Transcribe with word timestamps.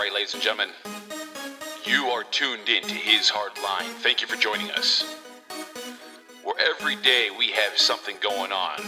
right, 0.00 0.12
ladies 0.14 0.32
and 0.32 0.42
gentlemen. 0.42 0.70
You 1.84 2.06
are 2.06 2.24
tuned 2.24 2.70
in 2.70 2.82
to 2.84 2.94
His 2.94 3.28
Hard 3.28 3.52
Line. 3.62 3.90
Thank 3.96 4.22
you 4.22 4.26
for 4.26 4.36
joining 4.36 4.70
us. 4.70 5.04
Where 6.42 6.54
every 6.58 6.96
day 6.96 7.28
we 7.36 7.50
have 7.50 7.76
something 7.76 8.16
going 8.22 8.50
on, 8.50 8.80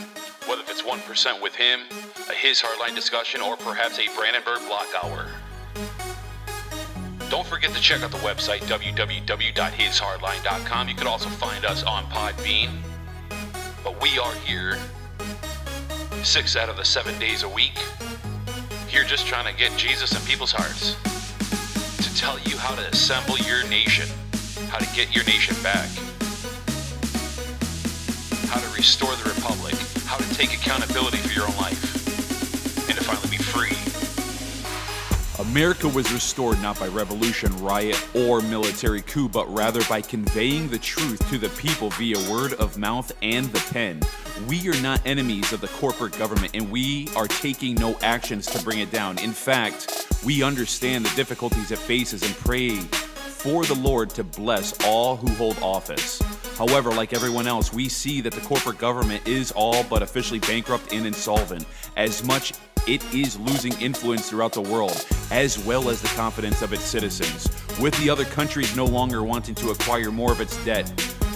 whether 0.47 0.63
it's 0.69 0.81
1% 0.81 1.43
with 1.43 1.55
him, 1.55 1.81
a 2.31 2.33
His 2.33 2.63
Hardline 2.63 2.95
discussion, 2.95 3.43
or 3.43 3.59
perhaps 3.59 3.99
a 3.99 4.07
Brandenburg 4.17 4.61
Block 4.67 4.87
Hour. 5.03 5.27
Don't 7.29 7.47
forget 7.47 7.75
to 7.75 7.81
check 7.81 8.03
out 8.03 8.11
the 8.11 8.17
website 8.19 8.61
www.hishardline.com. 8.61 10.89
You 10.89 10.95
can 10.95 11.07
also 11.07 11.29
find 11.29 11.67
us 11.67 11.83
on 11.83 12.05
Podbean. 12.05 12.71
But 13.85 14.01
we 14.01 14.19
are 14.19 14.33
here 14.47 14.79
six 16.23 16.57
out 16.57 16.71
of 16.71 16.79
the 16.79 16.85
seven 16.85 17.19
days 17.19 17.43
a 17.43 17.49
week. 17.51 17.79
Here 18.93 19.05
just 19.05 19.27
trying 19.27 19.51
to 19.51 19.59
get 19.59 19.75
Jesus 19.79 20.15
in 20.15 20.21
people's 20.29 20.53
hearts. 20.53 20.97
To 22.05 22.15
tell 22.15 22.39
you 22.41 22.59
how 22.59 22.75
to 22.75 22.87
assemble 22.89 23.39
your 23.39 23.67
nation, 23.69 24.07
how 24.69 24.77
to 24.77 24.85
get 24.95 25.17
your 25.17 25.25
nation 25.25 25.57
back, 25.63 25.89
how 28.53 28.61
to 28.61 28.77
restore 28.77 29.17
the 29.17 29.31
republic, 29.31 29.75
how 30.05 30.19
to 30.19 30.35
take 30.35 30.53
accountability 30.53 31.17
for 31.17 31.33
your 31.33 31.49
own 31.49 31.57
life, 31.57 32.87
and 32.87 32.99
to 32.99 33.03
finally 33.03 33.31
be 33.31 33.43
free. 33.43 33.82
America 35.43 35.89
was 35.89 36.13
restored 36.13 36.63
not 36.63 36.79
by 36.79 36.87
revolution, 36.87 37.53
riot, 37.65 38.01
or 38.15 38.41
military 38.43 39.03
coup, 39.03 39.29
but 39.29 39.53
rather 39.53 39.83
by 39.89 40.01
conveying 40.01 40.69
the 40.69 40.79
truth 40.79 41.29
to 41.31 41.37
the 41.37 41.49
people 41.61 41.91
via 41.91 42.17
word 42.31 42.53
of 42.55 42.79
mouth 42.79 43.11
and 43.23 43.47
the 43.47 43.73
pen. 43.73 44.01
We 44.47 44.69
are 44.69 44.81
not 44.81 45.05
enemies 45.05 45.53
of 45.53 45.61
the 45.61 45.67
corporate 45.67 46.17
government, 46.17 46.53
and 46.55 46.71
we 46.71 47.09
are 47.17 47.27
taking 47.27 47.75
no 47.75 47.99
actions 48.03 48.47
to 48.47 48.63
bring 48.63 48.79
it 48.79 48.93
down. 48.93 49.19
In 49.19 49.33
fact, 49.33 50.07
we 50.25 50.45
understand 50.45 51.05
the 51.05 51.17
difficulties 51.17 51.73
it 51.73 51.79
faces 51.79 52.23
and 52.23 52.37
pray 52.37 52.77
for 52.77 53.65
the 53.65 53.75
Lord 53.75 54.11
to 54.11 54.23
bless 54.23 54.79
all 54.87 55.17
who 55.17 55.29
hold 55.35 55.59
office. 55.61 56.23
However, 56.57 56.91
like 56.93 57.13
everyone 57.13 57.49
else, 57.49 57.73
we 57.73 57.89
see 57.89 58.21
that 58.21 58.33
the 58.33 58.41
corporate 58.43 58.79
government 58.79 59.27
is 59.27 59.51
all 59.51 59.83
but 59.91 60.03
officially 60.03 60.39
bankrupt 60.39 60.93
and 60.93 61.05
insolvent. 61.05 61.67
As 61.97 62.23
much 62.23 62.53
it 62.87 63.03
is 63.15 63.39
losing 63.39 63.73
influence 63.81 64.29
throughout 64.29 64.53
the 64.53 64.61
world, 64.61 65.07
as 65.31 65.59
well 65.65 65.89
as 65.89 66.03
the 66.03 66.09
confidence 66.09 66.63
of 66.63 66.73
its 66.73 66.83
citizens. 66.83 67.49
With 67.81 67.97
the 68.01 68.11
other 68.11 68.25
countries 68.25 68.75
no 68.77 68.85
longer 68.85 69.23
wanting 69.23 69.55
to 69.57 69.71
acquire 69.71 70.11
more 70.11 70.33
of 70.33 70.41
its 70.41 70.63
debt, 70.65 70.87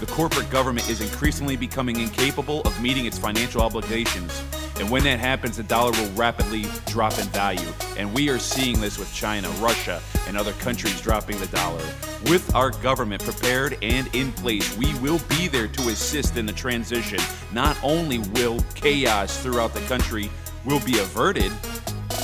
the 0.01 0.07
corporate 0.07 0.51
government 0.51 0.91
is 0.91 1.01
increasingly 1.01 1.57
becoming 1.57 2.01
incapable 2.01 2.61
of 2.63 2.83
meeting 2.83 3.07
its 3.07 3.19
financial 3.19 3.63
obligations. 3.63 4.43
And 4.79 4.91
when 4.91 5.05
that 5.05 5.21
happens, 5.21 5.57
the 5.57 5.63
dollar 5.63 5.93
will 5.93 6.11
rapidly 6.11 6.67
drop 6.87 7.19
in 7.19 7.25
value. 7.29 7.73
And 7.97 8.13
we 8.13 8.29
are 8.29 8.39
seeing 8.39 8.79
this 8.79 8.99
with 8.99 9.13
China, 9.15 9.49
Russia, 9.53 10.03
and 10.27 10.37
other 10.37 10.53
countries 10.55 11.01
dropping 11.01 11.39
the 11.39 11.47
dollar. 11.47 11.83
With 12.25 12.55
our 12.55 12.71
government 12.71 13.23
prepared 13.23 13.79
and 13.81 14.15
in 14.15 14.33
place, 14.33 14.77
we 14.77 14.93
will 14.99 15.21
be 15.31 15.49
there 15.49 15.69
to 15.69 15.89
assist 15.89 16.37
in 16.37 16.45
the 16.45 16.53
transition. 16.53 17.21
Not 17.55 17.79
only 17.83 18.19
will 18.19 18.61
chaos 18.75 19.43
throughout 19.43 19.73
the 19.73 19.81
country 19.83 20.29
will 20.67 20.81
be 20.81 20.99
averted, 20.99 21.53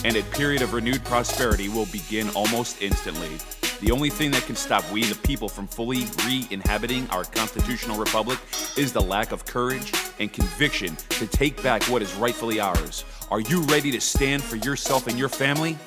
and 0.05 0.17
a 0.17 0.23
period 0.35 0.63
of 0.63 0.75
renewed 0.75 1.03
prosperity 1.05 1.69
will 1.69 1.87
begin 1.87 2.29
almost 2.31 2.83
instantly. 2.83 3.39
The 3.81 3.93
only 3.93 4.11
thing 4.11 4.33
that 4.33 4.43
can 4.47 4.57
stop 4.57 4.89
we, 4.91 5.05
the 5.05 5.15
people, 5.27 5.49
from 5.49 5.67
fully 5.67 6.07
re 6.27 6.47
inhabiting 6.51 7.09
our 7.11 7.25
constitutional 7.25 7.99
republic 7.99 8.39
is 8.77 8.93
the 8.93 9.01
lack 9.01 9.33
of 9.33 9.45
courage 9.45 9.93
and 10.19 10.33
conviction 10.33 10.97
to 11.11 11.27
take 11.27 11.63
back 11.63 11.83
what 11.85 12.03
is 12.03 12.15
rightfully 12.15 12.61
ours. 12.61 13.05
Are 13.31 13.41
you 13.41 13.63
ready 13.63 13.91
to 13.93 14.01
stand 14.01 14.43
for 14.43 14.57
yourself 14.57 15.07
and 15.07 15.19
your 15.19 15.29
family? 15.29 15.79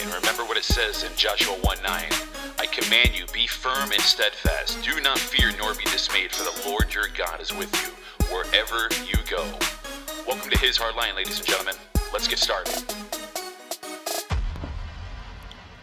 And 0.00 0.12
remember 0.14 0.44
what 0.44 0.56
it 0.56 0.64
says 0.64 1.04
in 1.04 1.10
Joshua 1.16 1.54
1 1.62 1.78
9. 1.82 2.04
I 2.58 2.66
command 2.66 3.10
you, 3.18 3.26
be 3.32 3.46
firm 3.46 3.90
and 3.90 4.00
steadfast. 4.00 4.82
Do 4.84 5.00
not 5.00 5.18
fear 5.18 5.52
nor 5.58 5.74
be 5.74 5.84
dismayed, 5.84 6.32
for 6.32 6.44
the 6.44 6.68
Lord 6.68 6.92
your 6.94 7.08
God 7.16 7.40
is 7.40 7.52
with 7.52 7.72
you 7.82 7.92
wherever 8.32 8.88
you 9.04 9.18
go. 9.28 9.44
Welcome 10.26 10.50
to 10.50 10.58
His 10.58 10.76
Hard 10.76 10.94
Line, 10.94 11.16
ladies 11.16 11.38
and 11.38 11.46
gentlemen. 11.48 11.74
Let's 12.12 12.28
get 12.28 12.38
started. 12.38 12.84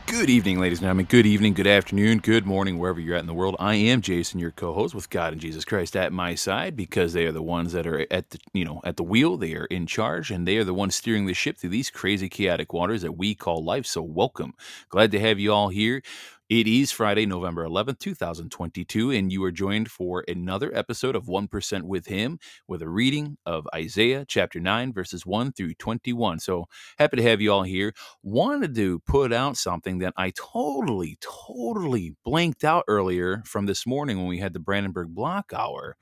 Good 0.08 0.30
evening, 0.30 0.60
ladies 0.60 0.80
and 0.80 0.86
gentlemen. 0.86 1.08
Good 1.08 1.26
evening, 1.26 1.54
good 1.54 1.68
afternoon, 1.68 2.20
good 2.20 2.46
morning, 2.46 2.80
wherever 2.80 3.00
you're 3.00 3.16
at 3.16 3.22
in 3.22 3.28
the 3.28 3.34
world. 3.34 3.58
I 3.60 3.76
am 3.76 4.02
Jason, 4.02 4.40
your 4.40 4.52
co-host 4.52 4.96
with 4.96 5.10
God 5.10 5.34
and 5.34 5.42
Jesus 5.42 5.66
Christ 5.66 5.96
at 5.96 6.14
my 6.14 6.36
side 6.36 6.76
because 6.76 7.14
they 7.14 7.26
are 7.26 7.32
the 7.34 7.44
ones 7.44 7.74
that 7.74 7.86
are 7.86 8.08
at 8.10 8.30
the 8.30 8.40
you 8.54 8.64
know 8.64 8.82
at 8.86 8.98
the 8.98 9.04
wheel. 9.04 9.38
They 9.38 9.54
are 9.56 9.66
in 9.66 9.86
charge, 9.86 10.32
and 10.32 10.48
they 10.48 10.58
are 10.58 10.64
the 10.64 10.74
ones 10.74 10.96
steering 10.96 11.26
the 11.26 11.34
ship 11.34 11.58
through 11.58 11.72
these 11.72 11.92
crazy, 11.92 12.30
chaotic 12.30 12.72
waters 12.74 13.02
that 13.02 13.18
we 13.18 13.36
call 13.36 13.64
life. 13.64 13.86
So, 13.86 14.02
welcome. 14.02 14.54
Glad 14.90 15.12
to 15.12 15.20
have 15.20 15.38
you 15.38 15.54
all 15.54 15.70
here. 15.70 16.02
It 16.50 16.66
is 16.66 16.92
Friday, 16.92 17.28
November 17.28 17.64
11th, 17.64 18.00
2022, 18.00 19.12
and 19.12 19.32
you 19.32 19.44
are 19.44 19.52
joined 19.52 19.92
for 19.92 20.26
another 20.28 20.76
episode 20.76 21.16
of 21.16 21.28
1% 21.28 21.84
with 21.84 22.08
Him 22.08 22.40
with 22.68 22.82
a 22.82 22.90
reading 22.90 23.38
of 23.46 23.68
Isaiah 23.76 24.26
chapter 24.28 24.60
9, 24.60 24.92
verses 24.92 25.28
1 25.28 25.52
through 25.52 25.76
21. 25.76 26.40
So 26.40 26.66
happy 26.98 27.18
to 27.18 27.22
have 27.22 27.40
you 27.40 27.54
all 27.54 27.62
here. 27.62 27.94
Wanted 28.24 28.74
to 28.74 28.98
put 29.02 29.32
out 29.32 29.58
something 29.58 30.00
that 30.00 30.16
I 30.18 30.32
totally, 30.32 31.20
totally 31.22 32.16
blanked 32.26 32.64
out 32.64 32.84
earlier 32.88 33.44
from 33.46 33.68
this 33.68 33.86
morning 33.86 34.18
when 34.18 34.26
we 34.26 34.40
had 34.40 34.54
the 34.54 34.60
Brandenburg 34.60 35.14
Block 35.14 35.54
Hour, 35.54 35.98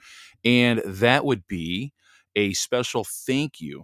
and 0.46 0.80
that 0.86 1.26
would 1.26 1.46
be 1.48 1.92
a 2.38 2.54
special 2.54 3.04
thank 3.04 3.60
you 3.60 3.84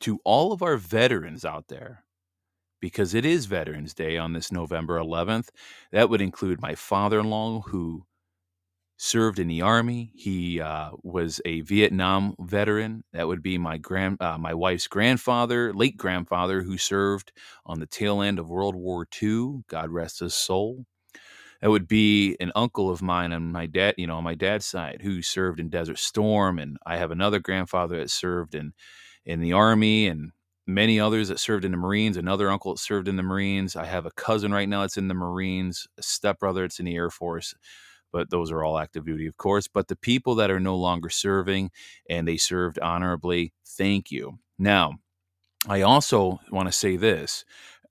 to 0.00 0.20
all 0.26 0.52
of 0.52 0.60
our 0.60 0.76
veterans 0.76 1.46
out 1.46 1.68
there 1.68 2.04
because 2.82 3.14
it 3.14 3.24
is 3.24 3.46
Veterans 3.46 3.94
Day 3.94 4.18
on 4.18 4.34
this 4.34 4.52
November 4.52 4.98
11th. 4.98 5.48
That 5.92 6.10
would 6.10 6.20
include 6.20 6.60
my 6.60 6.74
father 6.74 7.20
in 7.20 7.30
law, 7.30 7.60
who 7.60 8.04
served 8.98 9.38
in 9.38 9.46
the 9.48 9.62
army. 9.62 10.12
He 10.14 10.60
uh, 10.60 10.90
was 11.02 11.40
a 11.44 11.60
Vietnam 11.62 12.34
veteran. 12.40 13.04
That 13.12 13.28
would 13.28 13.42
be 13.42 13.56
my 13.56 13.78
grand, 13.78 14.20
uh, 14.20 14.36
my 14.36 14.52
wife's 14.52 14.88
grandfather, 14.88 15.72
late 15.72 15.96
grandfather, 15.96 16.62
who 16.62 16.76
served 16.76 17.32
on 17.64 17.78
the 17.80 17.86
tail 17.86 18.20
end 18.20 18.40
of 18.40 18.48
World 18.48 18.74
War 18.74 19.06
II. 19.22 19.62
God 19.68 19.90
rest 19.90 20.18
his 20.18 20.34
soul. 20.34 20.84
That 21.60 21.70
would 21.70 21.86
be 21.86 22.36
an 22.40 22.50
uncle 22.56 22.90
of 22.90 23.00
mine 23.00 23.32
on 23.32 23.52
my 23.52 23.66
dad, 23.66 23.94
you 23.96 24.08
know, 24.08 24.16
on 24.16 24.24
my 24.24 24.34
dad's 24.34 24.66
side, 24.66 25.02
who 25.02 25.22
served 25.22 25.60
in 25.60 25.68
Desert 25.68 26.00
Storm, 26.00 26.58
and 26.58 26.76
I 26.84 26.96
have 26.96 27.12
another 27.12 27.38
grandfather 27.38 27.98
that 27.98 28.10
served 28.10 28.56
in 28.56 28.72
in 29.24 29.40
the 29.40 29.52
army, 29.52 30.08
and 30.08 30.32
many 30.66 31.00
others 31.00 31.28
that 31.28 31.40
served 31.40 31.64
in 31.64 31.72
the 31.72 31.76
Marines, 31.76 32.16
another 32.16 32.50
uncle 32.50 32.74
that 32.74 32.80
served 32.80 33.08
in 33.08 33.16
the 33.16 33.22
Marines. 33.22 33.76
I 33.76 33.86
have 33.86 34.06
a 34.06 34.12
cousin 34.12 34.52
right 34.52 34.68
now 34.68 34.82
that's 34.82 34.96
in 34.96 35.08
the 35.08 35.14
Marines, 35.14 35.86
a 35.98 36.02
stepbrother 36.02 36.62
that's 36.62 36.78
in 36.78 36.86
the 36.86 36.96
Air 36.96 37.10
Force, 37.10 37.54
but 38.12 38.30
those 38.30 38.50
are 38.50 38.64
all 38.64 38.78
active 38.78 39.06
duty, 39.06 39.26
of 39.26 39.36
course. 39.36 39.68
But 39.68 39.88
the 39.88 39.96
people 39.96 40.34
that 40.36 40.50
are 40.50 40.60
no 40.60 40.76
longer 40.76 41.08
serving 41.08 41.70
and 42.08 42.26
they 42.26 42.36
served 42.36 42.78
honorably, 42.78 43.52
thank 43.66 44.10
you. 44.10 44.38
Now, 44.58 44.94
I 45.68 45.82
also 45.82 46.40
want 46.50 46.68
to 46.68 46.72
say 46.72 46.96
this 46.96 47.44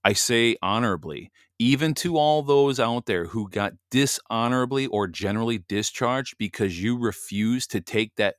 I 0.03 0.13
say 0.13 0.57
honorably. 0.61 1.31
Even 1.59 1.93
to 1.93 2.17
all 2.17 2.41
those 2.41 2.79
out 2.79 3.05
there 3.05 3.25
who 3.25 3.47
got 3.47 3.73
dishonorably 3.91 4.87
or 4.87 5.07
generally 5.07 5.59
discharged 5.59 6.35
because 6.39 6.81
you 6.81 6.97
refused 6.97 7.69
to 7.71 7.81
take 7.81 8.15
that 8.15 8.35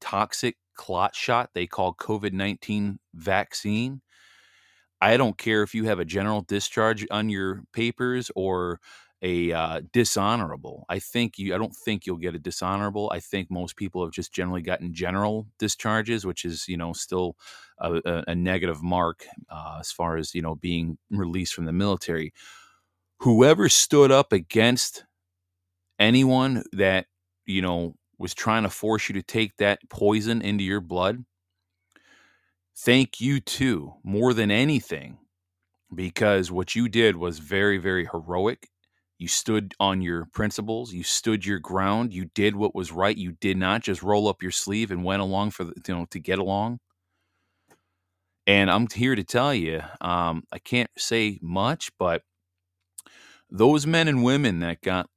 toxic 0.00 0.56
clot 0.74 1.14
shot 1.14 1.50
they 1.54 1.66
call 1.66 1.94
COVID 1.94 2.32
19 2.32 2.98
vaccine. 3.14 4.00
I 5.00 5.16
don't 5.16 5.36
care 5.36 5.62
if 5.62 5.74
you 5.74 5.84
have 5.84 5.98
a 5.98 6.04
general 6.04 6.42
discharge 6.42 7.06
on 7.10 7.28
your 7.28 7.62
papers 7.72 8.30
or 8.34 8.80
a 9.24 9.52
uh, 9.52 9.80
dishonorable. 9.92 10.84
I 10.88 10.98
think 10.98 11.38
you. 11.38 11.54
I 11.54 11.58
don't 11.58 11.74
think 11.74 12.06
you'll 12.06 12.18
get 12.18 12.34
a 12.34 12.38
dishonorable. 12.38 13.10
I 13.12 13.20
think 13.20 13.50
most 13.50 13.76
people 13.76 14.04
have 14.04 14.12
just 14.12 14.32
generally 14.32 14.60
gotten 14.62 14.92
general 14.92 15.46
discharges, 15.58 16.26
which 16.26 16.44
is 16.44 16.68
you 16.68 16.76
know 16.76 16.92
still 16.92 17.36
a, 17.78 17.94
a, 18.04 18.24
a 18.28 18.34
negative 18.34 18.82
mark 18.82 19.24
uh, 19.50 19.78
as 19.80 19.90
far 19.90 20.18
as 20.18 20.34
you 20.34 20.42
know 20.42 20.54
being 20.54 20.98
released 21.10 21.54
from 21.54 21.64
the 21.64 21.72
military. 21.72 22.32
Whoever 23.20 23.70
stood 23.70 24.10
up 24.10 24.32
against 24.32 25.06
anyone 25.98 26.62
that 26.72 27.06
you 27.46 27.62
know 27.62 27.94
was 28.18 28.34
trying 28.34 28.62
to 28.62 28.70
force 28.70 29.08
you 29.08 29.14
to 29.14 29.22
take 29.22 29.56
that 29.56 29.80
poison 29.90 30.42
into 30.42 30.64
your 30.64 30.80
blood, 30.80 31.24
thank 32.76 33.20
you 33.20 33.40
too, 33.40 33.94
more 34.02 34.34
than 34.34 34.50
anything, 34.50 35.18
because 35.94 36.50
what 36.50 36.74
you 36.74 36.88
did 36.88 37.16
was 37.16 37.38
very, 37.38 37.78
very 37.78 38.06
heroic. 38.06 38.68
You 39.18 39.28
stood 39.28 39.74
on 39.78 40.02
your 40.02 40.26
principles. 40.32 40.92
You 40.92 41.04
stood 41.04 41.46
your 41.46 41.60
ground. 41.60 42.12
You 42.12 42.26
did 42.34 42.56
what 42.56 42.74
was 42.74 42.90
right. 42.90 43.16
You 43.16 43.32
did 43.32 43.56
not 43.56 43.82
just 43.82 44.02
roll 44.02 44.28
up 44.28 44.42
your 44.42 44.50
sleeve 44.50 44.90
and 44.90 45.04
went 45.04 45.22
along 45.22 45.52
for 45.52 45.64
the, 45.64 45.74
you 45.86 45.94
know 45.94 46.06
to 46.10 46.18
get 46.18 46.38
along. 46.38 46.80
And 48.46 48.70
I'm 48.70 48.88
here 48.88 49.14
to 49.14 49.24
tell 49.24 49.54
you, 49.54 49.82
um, 50.00 50.42
I 50.52 50.58
can't 50.58 50.90
say 50.98 51.38
much, 51.40 51.90
but 51.98 52.22
those 53.50 53.86
men 53.86 54.08
and 54.08 54.24
women 54.24 54.60
that 54.60 54.82
got 54.82 55.08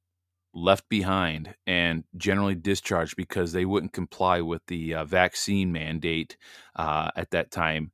left 0.58 0.88
behind 0.88 1.54
and 1.66 2.04
generally 2.16 2.54
discharged 2.54 3.16
because 3.16 3.52
they 3.52 3.64
wouldn't 3.64 3.92
comply 3.92 4.40
with 4.40 4.62
the 4.66 4.94
uh, 4.94 5.04
vaccine 5.04 5.72
mandate 5.72 6.36
uh, 6.76 7.10
at 7.16 7.30
that 7.30 7.50
time. 7.50 7.92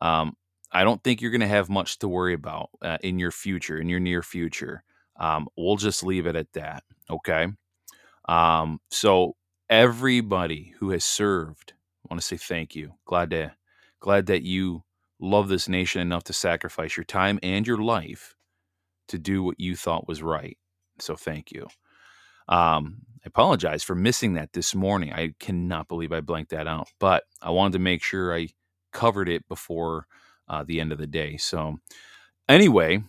Um, 0.00 0.36
I 0.72 0.84
don't 0.84 1.02
think 1.02 1.20
you're 1.20 1.30
going 1.30 1.40
to 1.40 1.46
have 1.46 1.68
much 1.68 1.98
to 2.00 2.08
worry 2.08 2.34
about 2.34 2.70
uh, 2.82 2.98
in 3.02 3.18
your 3.18 3.30
future, 3.30 3.78
in 3.78 3.88
your 3.88 4.00
near 4.00 4.22
future. 4.22 4.82
Um, 5.18 5.48
we'll 5.56 5.76
just 5.76 6.02
leave 6.02 6.26
it 6.26 6.36
at 6.36 6.52
that. 6.54 6.82
Okay. 7.10 7.48
Um, 8.28 8.80
so 8.90 9.36
everybody 9.70 10.74
who 10.78 10.90
has 10.90 11.04
served, 11.04 11.74
I 12.04 12.12
want 12.12 12.20
to 12.20 12.26
say 12.26 12.36
thank 12.36 12.74
you. 12.74 12.94
Glad 13.06 13.30
to 13.30 13.52
glad 14.00 14.26
that 14.26 14.42
you 14.42 14.84
love 15.20 15.48
this 15.48 15.68
nation 15.68 16.00
enough 16.02 16.24
to 16.24 16.32
sacrifice 16.32 16.96
your 16.96 17.04
time 17.04 17.38
and 17.42 17.66
your 17.66 17.78
life 17.78 18.34
to 19.08 19.18
do 19.18 19.42
what 19.42 19.60
you 19.60 19.76
thought 19.76 20.08
was 20.08 20.22
right. 20.22 20.58
So 20.98 21.16
thank 21.16 21.52
you. 21.52 21.68
Um, 22.48 22.98
I 23.24 23.26
apologize 23.26 23.82
for 23.82 23.94
missing 23.94 24.34
that 24.34 24.52
this 24.52 24.74
morning. 24.74 25.12
I 25.12 25.34
cannot 25.40 25.88
believe 25.88 26.12
I 26.12 26.20
blanked 26.20 26.50
that 26.52 26.66
out, 26.66 26.88
but 27.00 27.24
I 27.42 27.50
wanted 27.50 27.74
to 27.74 27.78
make 27.80 28.02
sure 28.02 28.34
I 28.36 28.48
covered 28.92 29.28
it 29.28 29.48
before 29.48 30.06
uh, 30.48 30.64
the 30.66 30.80
end 30.80 30.92
of 30.92 30.98
the 30.98 31.06
day. 31.06 31.36
So, 31.38 31.78
anyway, 32.48 33.02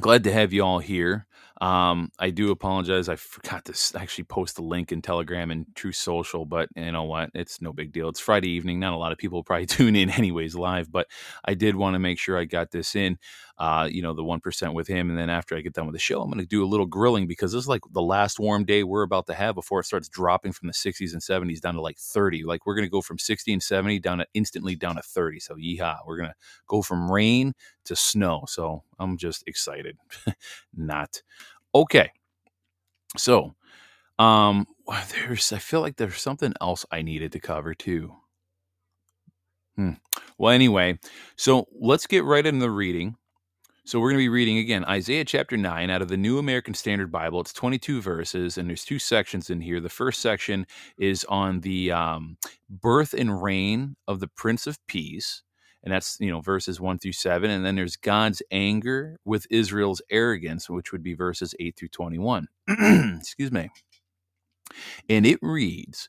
glad 0.00 0.24
to 0.24 0.32
have 0.32 0.52
you 0.52 0.64
all 0.64 0.80
here. 0.80 1.26
Um, 1.60 2.10
I 2.18 2.30
do 2.30 2.50
apologize. 2.52 3.10
I 3.10 3.16
forgot 3.16 3.66
to 3.66 3.98
actually 3.98 4.24
post 4.24 4.56
the 4.56 4.62
link 4.62 4.92
in 4.92 5.02
Telegram 5.02 5.50
and 5.50 5.66
Truth 5.74 5.96
Social, 5.96 6.46
but 6.46 6.70
you 6.74 6.90
know 6.90 7.02
what? 7.02 7.30
It's 7.34 7.60
no 7.60 7.74
big 7.74 7.92
deal. 7.92 8.08
It's 8.08 8.18
Friday 8.20 8.48
evening. 8.48 8.80
Not 8.80 8.94
a 8.94 8.96
lot 8.96 9.12
of 9.12 9.18
people 9.18 9.44
probably 9.44 9.66
tune 9.66 9.94
in 9.94 10.08
anyways 10.08 10.54
live, 10.54 10.90
but 10.90 11.06
I 11.44 11.52
did 11.52 11.76
want 11.76 11.94
to 11.94 11.98
make 11.98 12.18
sure 12.18 12.38
I 12.38 12.46
got 12.46 12.70
this 12.70 12.96
in. 12.96 13.18
Uh, 13.58 13.86
you 13.92 14.00
know, 14.00 14.14
the 14.14 14.24
one 14.24 14.40
percent 14.40 14.72
with 14.72 14.88
him, 14.88 15.10
and 15.10 15.18
then 15.18 15.28
after 15.28 15.54
I 15.54 15.60
get 15.60 15.74
done 15.74 15.84
with 15.84 15.92
the 15.92 15.98
show, 15.98 16.22
I'm 16.22 16.30
going 16.30 16.40
to 16.40 16.46
do 16.46 16.64
a 16.64 16.66
little 16.66 16.86
grilling 16.86 17.26
because 17.26 17.52
this 17.52 17.60
is 17.60 17.68
like 17.68 17.82
the 17.92 18.00
last 18.00 18.38
warm 18.38 18.64
day 18.64 18.82
we're 18.82 19.02
about 19.02 19.26
to 19.26 19.34
have 19.34 19.54
before 19.54 19.80
it 19.80 19.84
starts 19.84 20.08
dropping 20.08 20.52
from 20.52 20.68
the 20.68 20.72
60s 20.72 21.12
and 21.12 21.20
70s 21.20 21.60
down 21.60 21.74
to 21.74 21.82
like 21.82 21.98
30. 21.98 22.44
Like 22.44 22.64
we're 22.64 22.74
going 22.74 22.86
to 22.86 22.90
go 22.90 23.02
from 23.02 23.18
60 23.18 23.52
and 23.52 23.62
70 23.62 23.98
down 23.98 24.16
to 24.18 24.26
instantly 24.32 24.76
down 24.76 24.96
to 24.96 25.02
30. 25.02 25.40
So 25.40 25.56
yeehaw, 25.56 25.98
we're 26.06 26.16
going 26.16 26.30
to 26.30 26.34
go 26.66 26.80
from 26.80 27.12
rain 27.12 27.52
to 27.90 27.96
snow. 27.96 28.44
So 28.46 28.84
I'm 28.98 29.18
just 29.18 29.42
excited. 29.46 29.98
Not 30.76 31.20
okay. 31.74 32.10
So, 33.16 33.54
um, 34.18 34.66
there's 35.10 35.52
I 35.52 35.58
feel 35.58 35.80
like 35.80 35.96
there's 35.96 36.20
something 36.20 36.54
else 36.60 36.86
I 36.90 37.02
needed 37.02 37.32
to 37.32 37.40
cover 37.40 37.74
too. 37.74 38.14
Hmm. 39.76 39.92
Well, 40.38 40.52
anyway, 40.52 40.98
so 41.36 41.66
let's 41.78 42.06
get 42.06 42.24
right 42.24 42.46
into 42.46 42.60
the 42.60 42.70
reading. 42.70 43.16
So 43.84 43.98
we're 43.98 44.10
going 44.10 44.18
to 44.18 44.24
be 44.24 44.28
reading 44.28 44.58
again 44.58 44.84
Isaiah 44.84 45.24
chapter 45.24 45.56
9 45.56 45.90
out 45.90 46.00
of 46.00 46.06
the 46.06 46.16
New 46.16 46.38
American 46.38 46.74
Standard 46.74 47.10
Bible. 47.10 47.40
It's 47.40 47.52
22 47.52 48.00
verses, 48.00 48.56
and 48.56 48.68
there's 48.68 48.84
two 48.84 49.00
sections 49.00 49.50
in 49.50 49.60
here. 49.60 49.80
The 49.80 49.88
first 49.88 50.20
section 50.20 50.64
is 50.96 51.24
on 51.24 51.60
the 51.60 51.90
um, 51.90 52.36
birth 52.68 53.14
and 53.14 53.42
reign 53.42 53.96
of 54.06 54.20
the 54.20 54.28
Prince 54.28 54.68
of 54.68 54.78
Peace 54.86 55.42
and 55.84 55.92
that's 55.92 56.18
you 56.20 56.30
know 56.30 56.40
verses 56.40 56.80
1 56.80 56.98
through 56.98 57.12
7 57.12 57.50
and 57.50 57.64
then 57.64 57.76
there's 57.76 57.96
god's 57.96 58.42
anger 58.50 59.18
with 59.24 59.46
israel's 59.50 60.02
arrogance 60.10 60.70
which 60.70 60.92
would 60.92 61.02
be 61.02 61.14
verses 61.14 61.54
8 61.60 61.76
through 61.78 61.88
21 61.88 62.48
excuse 63.18 63.52
me. 63.52 63.70
And 65.10 65.26
it 65.26 65.38
reads 65.42 66.08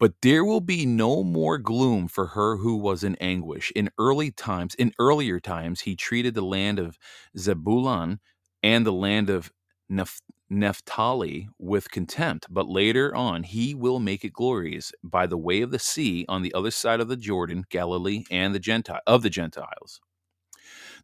but 0.00 0.14
there 0.22 0.44
will 0.44 0.60
be 0.62 0.86
no 0.86 1.24
more 1.24 1.58
gloom 1.58 2.08
for 2.08 2.28
her 2.28 2.58
who 2.58 2.76
was 2.76 3.04
in 3.04 3.16
anguish. 3.16 3.72
In 3.76 3.90
early 3.98 4.32
times 4.32 4.76
in 4.76 4.92
earlier 5.00 5.40
times 5.40 5.82
he 5.82 5.96
treated 5.96 6.34
the 6.34 6.42
land 6.42 6.80
of 6.80 6.98
zebulun 7.38 8.20
and 8.62 8.86
the 8.86 8.92
land 8.92 9.30
of 9.30 9.52
Neph- 9.92 10.20
Naphtali 10.50 11.48
with 11.58 11.90
contempt, 11.90 12.46
but 12.50 12.68
later 12.68 13.14
on 13.14 13.44
he 13.44 13.74
will 13.74 14.00
make 14.00 14.24
it 14.24 14.32
glorious 14.32 14.92
by 15.04 15.26
the 15.26 15.38
way 15.38 15.62
of 15.62 15.70
the 15.70 15.78
sea 15.78 16.26
on 16.28 16.42
the 16.42 16.52
other 16.54 16.72
side 16.72 17.00
of 17.00 17.08
the 17.08 17.16
Jordan, 17.16 17.64
Galilee, 17.70 18.24
and 18.30 18.54
the 18.54 18.58
Gentile 18.58 19.00
of 19.06 19.22
the 19.22 19.30
Gentiles. 19.30 20.00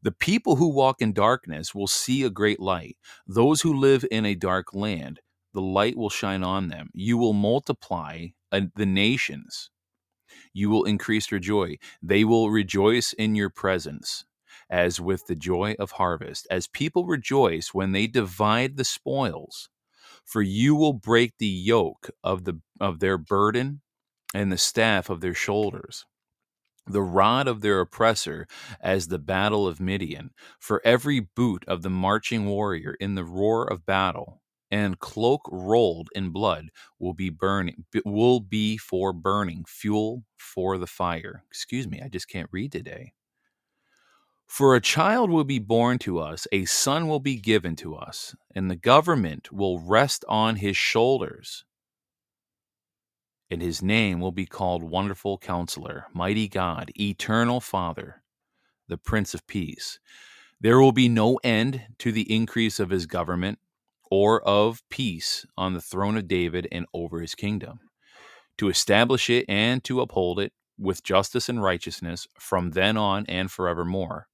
The 0.03 0.13
people 0.13 0.57
who 0.57 0.69
walk 0.69 1.01
in 1.03 1.13
darkness 1.13 1.75
will 1.75 1.87
see 1.87 2.23
a 2.23 2.31
great 2.31 2.61
light. 2.61 2.97
Those 3.27 3.63
who 3.63 3.75
live 3.75 4.05
in 4.11 4.27
a 4.27 4.35
dark 4.35 4.75
land, 4.75 5.21
the 5.55 5.63
light 5.63 5.97
will 5.97 6.11
shine 6.11 6.45
on 6.45 6.69
them. 6.69 6.91
You 6.95 7.19
will 7.19 7.33
multiply 7.33 8.29
uh, 8.53 8.63
the 8.77 8.87
nations. 8.87 9.71
You 10.53 10.71
will 10.71 10.85
increase 10.85 11.29
their 11.29 11.39
joy. 11.39 11.79
They 12.03 12.25
will 12.25 12.51
rejoice 12.51 13.13
in 13.15 13.35
your 13.35 13.51
presence 13.51 14.25
as 14.71 15.01
with 15.01 15.27
the 15.27 15.37
joy 15.37 15.75
of 15.79 15.93
harvest, 15.93 16.47
as 16.51 16.67
people 16.67 17.07
rejoice 17.07 17.69
when 17.75 17.93
they 17.93 18.07
divide 18.07 18.77
the 18.77 18.85
spoils. 18.85 19.69
For 20.25 20.43
you 20.43 20.75
will 20.75 20.93
break 20.93 21.35
the 21.39 21.47
yoke 21.47 22.11
of 22.25 22.45
the 22.45 22.61
of 22.81 23.01
their 23.01 23.19
burden 23.19 23.81
and 24.35 24.53
the 24.53 24.59
staff 24.59 25.09
of 25.11 25.21
their 25.21 25.35
shoulders 25.35 26.05
the 26.87 27.03
rod 27.03 27.49
of 27.49 27.61
their 27.61 27.81
oppressor 27.81 28.47
as 28.81 29.09
the 29.09 29.19
battle 29.19 29.67
of 29.67 29.81
Midian, 29.81 30.31
for 30.61 30.81
every 30.85 31.21
boot 31.21 31.65
of 31.67 31.83
the 31.83 31.91
marching 31.91 32.47
warrior 32.47 32.97
in 33.01 33.15
the 33.15 33.25
roar 33.25 33.71
of 33.71 33.87
battle, 33.87 34.43
and 34.71 34.99
cloak 34.99 35.43
rolled 35.51 36.09
in 36.15 36.31
blood 36.31 36.71
will 36.99 37.15
be 37.15 37.31
burning 37.31 37.85
will 38.05 38.41
be 38.41 38.77
for 38.77 39.13
burning 39.13 39.65
fuel 39.67 40.25
for 40.37 40.79
the 40.79 40.87
fire. 40.87 41.45
Excuse 41.51 41.89
me, 41.89 42.01
I 42.03 42.09
just 42.09 42.29
can't 42.29 42.51
read 42.53 42.73
today. 42.73 43.13
For 44.47 44.75
a 44.75 44.81
child 44.81 45.29
will 45.29 45.45
be 45.45 45.59
born 45.59 45.99
to 45.99 46.19
us, 46.19 46.47
a 46.51 46.65
son 46.65 47.09
will 47.09 47.21
be 47.21 47.37
given 47.37 47.77
to 47.77 47.95
us, 47.95 48.35
and 48.55 48.71
the 48.71 48.77
government 48.77 49.53
will 49.53 49.81
rest 49.81 50.25
on 50.29 50.57
his 50.57 50.77
shoulders. 50.77 51.65
And 53.51 53.61
his 53.61 53.83
name 53.83 54.19
will 54.19 54.33
be 54.33 54.47
called 54.47 54.83
Wonderful 54.83 55.39
Counselor, 55.39 56.07
Mighty 56.15 56.49
God, 56.49 56.91
Eternal 56.99 57.61
Father, 57.61 58.23
the 58.89 58.97
Prince 58.97 59.35
of 59.35 59.47
Peace. 59.47 59.99
There 60.61 60.81
will 60.81 60.93
be 60.93 61.09
no 61.09 61.39
end 61.45 61.83
to 61.99 62.11
the 62.11 62.33
increase 62.35 62.81
of 62.81 62.91
his 62.91 63.05
government 63.07 63.59
or 64.11 64.41
of 64.43 64.83
peace 64.89 65.45
on 65.59 65.75
the 65.75 65.83
throne 65.83 66.17
of 66.17 66.29
David 66.29 66.67
and 66.73 66.87
over 66.95 67.21
his 67.21 67.35
kingdom, 67.35 67.81
to 68.59 68.69
establish 68.69 69.29
it 69.29 69.45
and 69.49 69.85
to 69.85 70.01
uphold 70.01 70.41
it 70.41 70.53
with 70.79 71.03
justice 71.03 71.49
and 71.49 71.63
righteousness 71.63 72.27
from 72.39 72.71
then 72.71 72.97
on 72.97 73.27
and 73.27 73.51
forevermore 73.51 74.29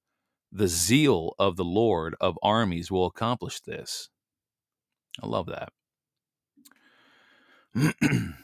the 0.53 0.67
zeal 0.67 1.33
of 1.39 1.55
the 1.57 1.65
Lord 1.65 2.15
of 2.21 2.37
armies 2.43 2.91
will 2.91 3.07
accomplish 3.07 3.59
this. 3.61 4.09
I 5.21 5.27
love 5.27 5.47
that. 5.47 5.73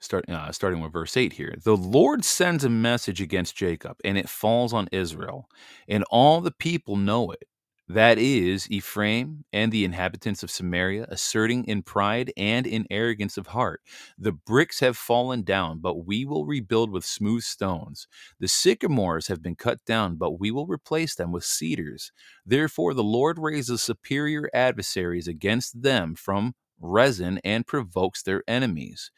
Start, 0.00 0.28
uh, 0.28 0.50
starting 0.50 0.80
with 0.80 0.92
verse 0.92 1.16
8 1.16 1.34
here. 1.34 1.54
The 1.62 1.76
Lord 1.76 2.24
sends 2.24 2.64
a 2.64 2.70
message 2.70 3.20
against 3.20 3.56
Jacob, 3.56 3.98
and 4.04 4.18
it 4.18 4.28
falls 4.28 4.72
on 4.72 4.88
Israel, 4.90 5.48
and 5.86 6.04
all 6.10 6.40
the 6.40 6.50
people 6.50 6.96
know 6.96 7.30
it. 7.30 7.44
That 7.88 8.16
is 8.18 8.70
Ephraim 8.70 9.44
and 9.52 9.70
the 9.70 9.84
inhabitants 9.84 10.42
of 10.42 10.50
Samaria, 10.50 11.04
asserting 11.08 11.64
in 11.64 11.82
pride 11.82 12.32
and 12.36 12.66
in 12.66 12.86
arrogance 12.90 13.36
of 13.36 13.48
heart. 13.48 13.82
The 14.18 14.32
bricks 14.32 14.80
have 14.80 14.96
fallen 14.96 15.42
down, 15.42 15.80
but 15.80 16.06
we 16.06 16.24
will 16.24 16.46
rebuild 16.46 16.90
with 16.90 17.04
smooth 17.04 17.42
stones. 17.42 18.06
The 18.40 18.48
sycamores 18.48 19.26
have 19.28 19.42
been 19.42 19.56
cut 19.56 19.84
down, 19.84 20.16
but 20.16 20.40
we 20.40 20.50
will 20.50 20.66
replace 20.66 21.14
them 21.14 21.32
with 21.32 21.44
cedars. 21.44 22.12
Therefore, 22.46 22.94
the 22.94 23.04
Lord 23.04 23.38
raises 23.38 23.82
superior 23.82 24.48
adversaries 24.54 25.28
against 25.28 25.82
them 25.82 26.14
from 26.14 26.54
Rezin 26.80 27.40
and 27.44 27.66
provokes 27.66 28.22
their 28.22 28.42
enemies. 28.48 29.10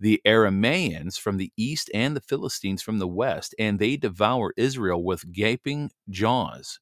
The 0.00 0.20
Aramaeans 0.26 1.18
from 1.18 1.36
the 1.36 1.52
east 1.56 1.90
and 1.94 2.16
the 2.16 2.20
Philistines 2.20 2.82
from 2.82 2.98
the 2.98 3.06
west, 3.08 3.54
and 3.58 3.78
they 3.78 3.96
devour 3.96 4.54
Israel 4.56 5.04
with 5.04 5.30
gaping 5.32 5.90
jaws. 6.08 6.80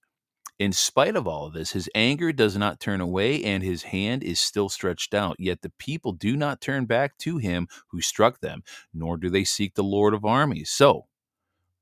In 0.60 0.72
spite 0.72 1.16
of 1.16 1.26
all 1.26 1.46
of 1.46 1.54
this, 1.54 1.72
his 1.72 1.88
anger 1.94 2.32
does 2.32 2.54
not 2.54 2.80
turn 2.80 3.00
away 3.00 3.42
and 3.42 3.62
his 3.62 3.84
hand 3.84 4.22
is 4.22 4.38
still 4.38 4.68
stretched 4.68 5.14
out. 5.14 5.36
Yet 5.38 5.62
the 5.62 5.72
people 5.78 6.12
do 6.12 6.36
not 6.36 6.60
turn 6.60 6.84
back 6.84 7.16
to 7.20 7.38
him 7.38 7.66
who 7.88 8.02
struck 8.02 8.42
them, 8.42 8.62
nor 8.92 9.16
do 9.16 9.30
they 9.30 9.42
seek 9.42 9.74
the 9.74 9.82
Lord 9.82 10.12
of 10.12 10.26
armies. 10.26 10.68
So 10.68 11.06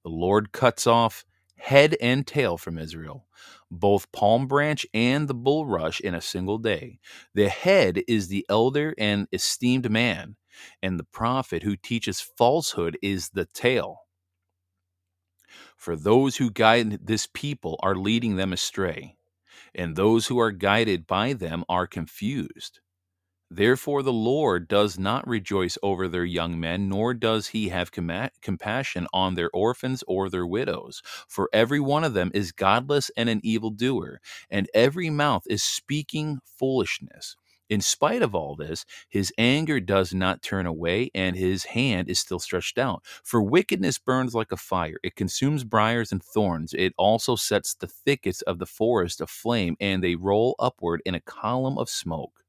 the 0.04 0.10
Lord 0.10 0.52
cuts 0.52 0.86
off 0.86 1.24
head 1.56 1.96
and 2.00 2.24
tail 2.24 2.56
from 2.56 2.78
Israel, 2.78 3.26
both 3.68 4.12
palm 4.12 4.46
branch 4.46 4.86
and 4.94 5.26
the 5.26 5.34
bulrush 5.34 6.00
in 6.00 6.14
a 6.14 6.20
single 6.20 6.58
day. 6.58 7.00
The 7.34 7.48
head 7.48 8.04
is 8.06 8.28
the 8.28 8.46
elder 8.48 8.94
and 8.96 9.26
esteemed 9.32 9.90
man, 9.90 10.36
and 10.84 11.00
the 11.00 11.04
prophet 11.04 11.64
who 11.64 11.74
teaches 11.74 12.20
falsehood 12.20 12.96
is 13.02 13.30
the 13.30 13.46
tail. 13.46 14.02
For 15.78 15.96
those 15.96 16.36
who 16.36 16.50
guide 16.50 17.06
this 17.06 17.28
people 17.32 17.78
are 17.82 17.96
leading 17.96 18.36
them 18.36 18.52
astray, 18.52 19.16
and 19.74 19.96
those 19.96 20.26
who 20.26 20.38
are 20.38 20.52
guided 20.52 21.06
by 21.06 21.32
them 21.32 21.64
are 21.68 21.86
confused. 21.86 22.80
Therefore, 23.50 24.02
the 24.02 24.12
Lord 24.12 24.68
does 24.68 24.98
not 24.98 25.26
rejoice 25.26 25.78
over 25.82 26.08
their 26.08 26.24
young 26.24 26.60
men, 26.60 26.88
nor 26.88 27.14
does 27.14 27.48
he 27.48 27.70
have 27.70 27.92
com- 27.92 28.28
compassion 28.42 29.06
on 29.14 29.36
their 29.36 29.50
orphans 29.54 30.04
or 30.06 30.28
their 30.28 30.46
widows. 30.46 31.00
For 31.28 31.48
every 31.52 31.80
one 31.80 32.04
of 32.04 32.12
them 32.12 32.30
is 32.34 32.52
godless 32.52 33.10
and 33.16 33.30
an 33.30 33.40
evildoer, 33.42 34.20
and 34.50 34.68
every 34.74 35.10
mouth 35.10 35.44
is 35.48 35.62
speaking 35.62 36.40
foolishness. 36.44 37.36
In 37.68 37.80
spite 37.80 38.22
of 38.22 38.34
all 38.34 38.56
this, 38.56 38.84
his 39.08 39.32
anger 39.38 39.80
does 39.80 40.14
not 40.14 40.42
turn 40.42 40.66
away, 40.66 41.10
and 41.14 41.36
his 41.36 41.64
hand 41.66 42.08
is 42.08 42.18
still 42.18 42.38
stretched 42.38 42.78
out. 42.78 43.02
For 43.22 43.42
wickedness 43.42 43.98
burns 43.98 44.34
like 44.34 44.52
a 44.52 44.56
fire, 44.56 44.98
it 45.02 45.16
consumes 45.16 45.64
briars 45.64 46.12
and 46.12 46.22
thorns. 46.22 46.74
It 46.74 46.94
also 46.96 47.36
sets 47.36 47.74
the 47.74 47.86
thickets 47.86 48.42
of 48.42 48.58
the 48.58 48.66
forest 48.66 49.20
aflame, 49.20 49.76
and 49.80 50.02
they 50.02 50.14
roll 50.14 50.54
upward 50.58 51.02
in 51.04 51.14
a 51.14 51.20
column 51.20 51.78
of 51.78 51.90
smoke. 51.90 52.42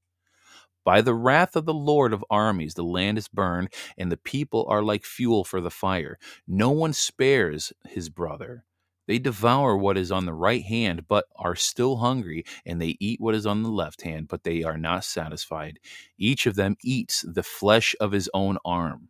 By 0.85 1.01
the 1.01 1.13
wrath 1.13 1.55
of 1.55 1.65
the 1.65 1.73
Lord 1.73 2.13
of 2.13 2.25
armies, 2.29 2.73
the 2.73 2.83
land 2.83 3.17
is 3.17 3.27
burned, 3.27 3.69
and 3.97 4.11
the 4.11 4.17
people 4.17 4.65
are 4.69 4.81
like 4.81 5.05
fuel 5.05 5.43
for 5.43 5.61
the 5.61 5.69
fire. 5.69 6.17
No 6.47 6.71
one 6.71 6.93
spares 6.93 7.73
his 7.88 8.09
brother. 8.09 8.63
They 9.09 9.17
devour 9.17 9.75
what 9.75 9.97
is 9.97 10.11
on 10.11 10.27
the 10.27 10.35
right 10.35 10.63
hand, 10.63 11.07
but 11.07 11.25
are 11.35 11.55
still 11.55 11.97
hungry, 11.97 12.45
and 12.63 12.79
they 12.79 12.95
eat 12.99 13.19
what 13.19 13.33
is 13.33 13.47
on 13.47 13.63
the 13.63 13.69
left 13.69 14.03
hand, 14.03 14.27
but 14.27 14.43
they 14.43 14.61
are 14.61 14.77
not 14.77 15.03
satisfied. 15.03 15.79
Each 16.19 16.45
of 16.45 16.53
them 16.53 16.77
eats 16.83 17.25
the 17.27 17.41
flesh 17.41 17.95
of 17.99 18.11
his 18.11 18.29
own 18.35 18.59
arm. 18.63 19.09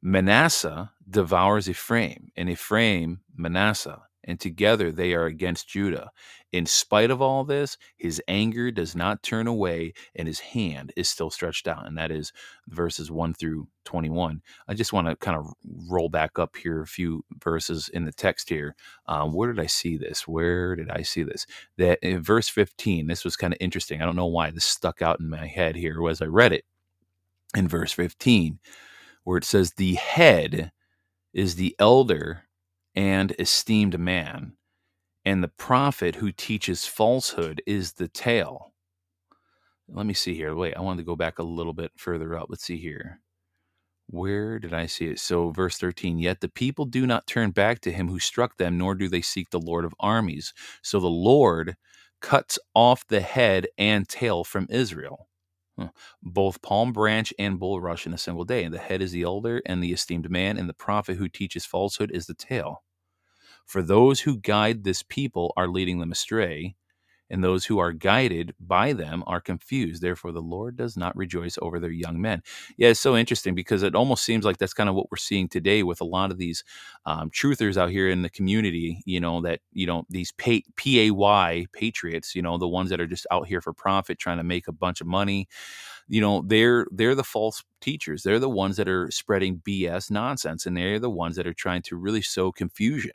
Manasseh 0.00 0.92
devours 1.10 1.68
Ephraim, 1.68 2.32
and 2.36 2.48
Ephraim 2.48 3.20
Manasseh 3.36 4.07
and 4.28 4.38
together 4.38 4.92
they 4.92 5.14
are 5.14 5.24
against 5.24 5.68
Judah. 5.68 6.10
In 6.52 6.66
spite 6.66 7.10
of 7.10 7.20
all 7.20 7.44
this, 7.44 7.78
his 7.96 8.22
anger 8.28 8.70
does 8.70 8.94
not 8.94 9.22
turn 9.22 9.46
away, 9.46 9.94
and 10.14 10.28
his 10.28 10.38
hand 10.38 10.92
is 10.96 11.08
still 11.08 11.30
stretched 11.30 11.66
out. 11.66 11.86
And 11.86 11.96
that 11.98 12.10
is 12.10 12.32
verses 12.68 13.10
1 13.10 13.34
through 13.34 13.68
21. 13.86 14.42
I 14.68 14.74
just 14.74 14.92
want 14.92 15.08
to 15.08 15.16
kind 15.16 15.36
of 15.38 15.52
roll 15.90 16.10
back 16.10 16.38
up 16.38 16.56
here 16.56 16.82
a 16.82 16.86
few 16.86 17.24
verses 17.42 17.88
in 17.88 18.04
the 18.04 18.12
text 18.12 18.50
here. 18.50 18.76
Um, 19.06 19.32
where 19.32 19.50
did 19.50 19.62
I 19.62 19.66
see 19.66 19.96
this? 19.96 20.28
Where 20.28 20.76
did 20.76 20.90
I 20.90 21.02
see 21.02 21.22
this? 21.22 21.46
That 21.78 21.98
in 22.02 22.22
verse 22.22 22.48
15, 22.48 23.06
this 23.06 23.24
was 23.24 23.36
kind 23.36 23.54
of 23.54 23.58
interesting. 23.60 24.02
I 24.02 24.04
don't 24.04 24.16
know 24.16 24.26
why 24.26 24.50
this 24.50 24.66
stuck 24.66 25.00
out 25.00 25.20
in 25.20 25.30
my 25.30 25.46
head 25.46 25.74
here 25.74 26.06
as 26.08 26.20
I 26.20 26.26
read 26.26 26.52
it. 26.52 26.64
In 27.56 27.66
verse 27.66 27.92
15, 27.92 28.58
where 29.24 29.38
it 29.38 29.44
says, 29.44 29.72
The 29.72 29.94
head 29.94 30.70
is 31.32 31.54
the 31.54 31.74
elder 31.78 32.47
and 32.94 33.34
esteemed 33.38 33.98
man, 33.98 34.54
and 35.24 35.42
the 35.42 35.48
prophet 35.48 36.16
who 36.16 36.32
teaches 36.32 36.86
falsehood 36.86 37.62
is 37.66 37.94
the 37.94 38.08
tail. 38.08 38.72
Let 39.88 40.06
me 40.06 40.14
see 40.14 40.34
here. 40.34 40.54
Wait, 40.54 40.76
I 40.76 40.80
wanted 40.80 41.02
to 41.02 41.06
go 41.06 41.16
back 41.16 41.38
a 41.38 41.42
little 41.44 41.74
bit 41.74 41.92
further 41.96 42.36
up. 42.36 42.46
Let's 42.50 42.64
see 42.64 42.78
here. 42.78 43.20
Where 44.08 44.58
did 44.58 44.74
I 44.74 44.86
see 44.86 45.06
it? 45.08 45.20
So, 45.20 45.50
verse 45.50 45.78
13, 45.78 46.18
yet 46.18 46.40
the 46.40 46.48
people 46.50 46.86
do 46.86 47.06
not 47.06 47.26
turn 47.26 47.52
back 47.52 47.80
to 47.82 47.92
him 47.92 48.08
who 48.08 48.20
struck 48.20 48.58
them, 48.58 48.78
nor 48.78 48.94
do 48.94 49.08
they 49.08 49.22
seek 49.22 49.50
the 49.50 49.60
Lord 49.60 49.84
of 49.86 49.94
armies. 50.00 50.54
So 50.82 51.00
the 51.00 51.08
Lord 51.08 51.76
cuts 52.22 52.58
off 52.74 53.06
the 53.08 53.20
head 53.22 53.68
and 53.78 54.08
tail 54.08 54.44
from 54.44 54.68
Israel. 54.70 55.27
Both 56.22 56.62
palm 56.62 56.92
branch 56.92 57.32
and 57.38 57.58
bulrush 57.58 58.06
in 58.06 58.14
a 58.14 58.18
single 58.18 58.44
day. 58.44 58.64
And 58.64 58.74
the 58.74 58.78
head 58.78 59.02
is 59.02 59.12
the 59.12 59.22
elder 59.22 59.62
and 59.66 59.82
the 59.82 59.92
esteemed 59.92 60.30
man, 60.30 60.58
and 60.58 60.68
the 60.68 60.74
prophet 60.74 61.16
who 61.16 61.28
teaches 61.28 61.66
falsehood 61.66 62.10
is 62.12 62.26
the 62.26 62.34
tail. 62.34 62.82
For 63.66 63.82
those 63.82 64.20
who 64.20 64.38
guide 64.38 64.84
this 64.84 65.02
people 65.02 65.52
are 65.56 65.68
leading 65.68 65.98
them 66.00 66.12
astray, 66.12 66.76
and 67.30 67.42
those 67.42 67.64
who 67.64 67.78
are 67.78 67.92
guided 67.92 68.54
by 68.60 68.92
them 68.92 69.22
are 69.26 69.40
confused. 69.40 70.02
Therefore, 70.02 70.32
the 70.32 70.40
Lord 70.42 70.76
does 70.76 70.96
not 70.96 71.16
rejoice 71.16 71.58
over 71.60 71.78
their 71.78 71.90
young 71.90 72.20
men. 72.20 72.42
Yeah, 72.76 72.88
it's 72.88 73.00
so 73.00 73.16
interesting 73.16 73.54
because 73.54 73.82
it 73.82 73.94
almost 73.94 74.24
seems 74.24 74.44
like 74.44 74.58
that's 74.58 74.74
kind 74.74 74.88
of 74.88 74.94
what 74.94 75.10
we're 75.10 75.16
seeing 75.16 75.48
today 75.48 75.82
with 75.82 76.00
a 76.00 76.04
lot 76.04 76.30
of 76.30 76.38
these 76.38 76.64
um, 77.06 77.30
truthers 77.30 77.76
out 77.76 77.90
here 77.90 78.08
in 78.08 78.22
the 78.22 78.30
community. 78.30 79.02
You 79.04 79.20
know 79.20 79.40
that 79.42 79.60
you 79.72 79.86
know 79.86 80.04
these 80.10 80.32
pay, 80.32 80.62
PAY 80.76 81.66
patriots. 81.72 82.34
You 82.34 82.42
know 82.42 82.58
the 82.58 82.68
ones 82.68 82.90
that 82.90 83.00
are 83.00 83.06
just 83.06 83.26
out 83.30 83.46
here 83.46 83.60
for 83.60 83.72
profit, 83.72 84.18
trying 84.18 84.38
to 84.38 84.44
make 84.44 84.68
a 84.68 84.72
bunch 84.72 85.00
of 85.00 85.06
money. 85.06 85.48
You 86.08 86.20
know 86.20 86.42
they're 86.46 86.86
they're 86.90 87.14
the 87.14 87.24
false 87.24 87.62
teachers. 87.80 88.22
They're 88.22 88.38
the 88.38 88.48
ones 88.48 88.76
that 88.76 88.88
are 88.88 89.10
spreading 89.10 89.62
BS 89.66 90.10
nonsense, 90.10 90.66
and 90.66 90.76
they're 90.76 90.98
the 90.98 91.10
ones 91.10 91.36
that 91.36 91.46
are 91.46 91.54
trying 91.54 91.82
to 91.82 91.96
really 91.96 92.22
sow 92.22 92.52
confusion. 92.52 93.12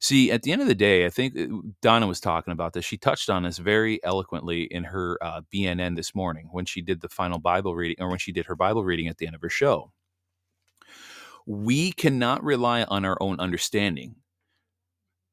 See, 0.00 0.30
at 0.30 0.42
the 0.42 0.52
end 0.52 0.62
of 0.62 0.68
the 0.68 0.74
day, 0.76 1.06
I 1.06 1.10
think 1.10 1.36
uh, 1.36 1.46
Donna 1.82 2.06
was 2.06 2.20
talking 2.20 2.52
about 2.52 2.72
this. 2.72 2.84
She 2.84 2.96
touched 2.96 3.28
on 3.28 3.42
this 3.42 3.58
very 3.58 4.02
eloquently 4.04 4.62
in 4.62 4.84
her 4.84 5.18
uh, 5.20 5.40
BNN 5.52 5.96
this 5.96 6.14
morning 6.14 6.48
when 6.52 6.66
she 6.66 6.82
did 6.82 7.00
the 7.00 7.08
final 7.08 7.40
Bible 7.40 7.74
reading 7.74 7.96
or 7.98 8.08
when 8.08 8.18
she 8.18 8.30
did 8.30 8.46
her 8.46 8.54
Bible 8.54 8.84
reading 8.84 9.08
at 9.08 9.18
the 9.18 9.26
end 9.26 9.34
of 9.34 9.42
her 9.42 9.50
show. 9.50 9.92
We 11.46 11.92
cannot 11.92 12.44
rely 12.44 12.84
on 12.84 13.04
our 13.04 13.16
own 13.20 13.40
understanding 13.40 14.16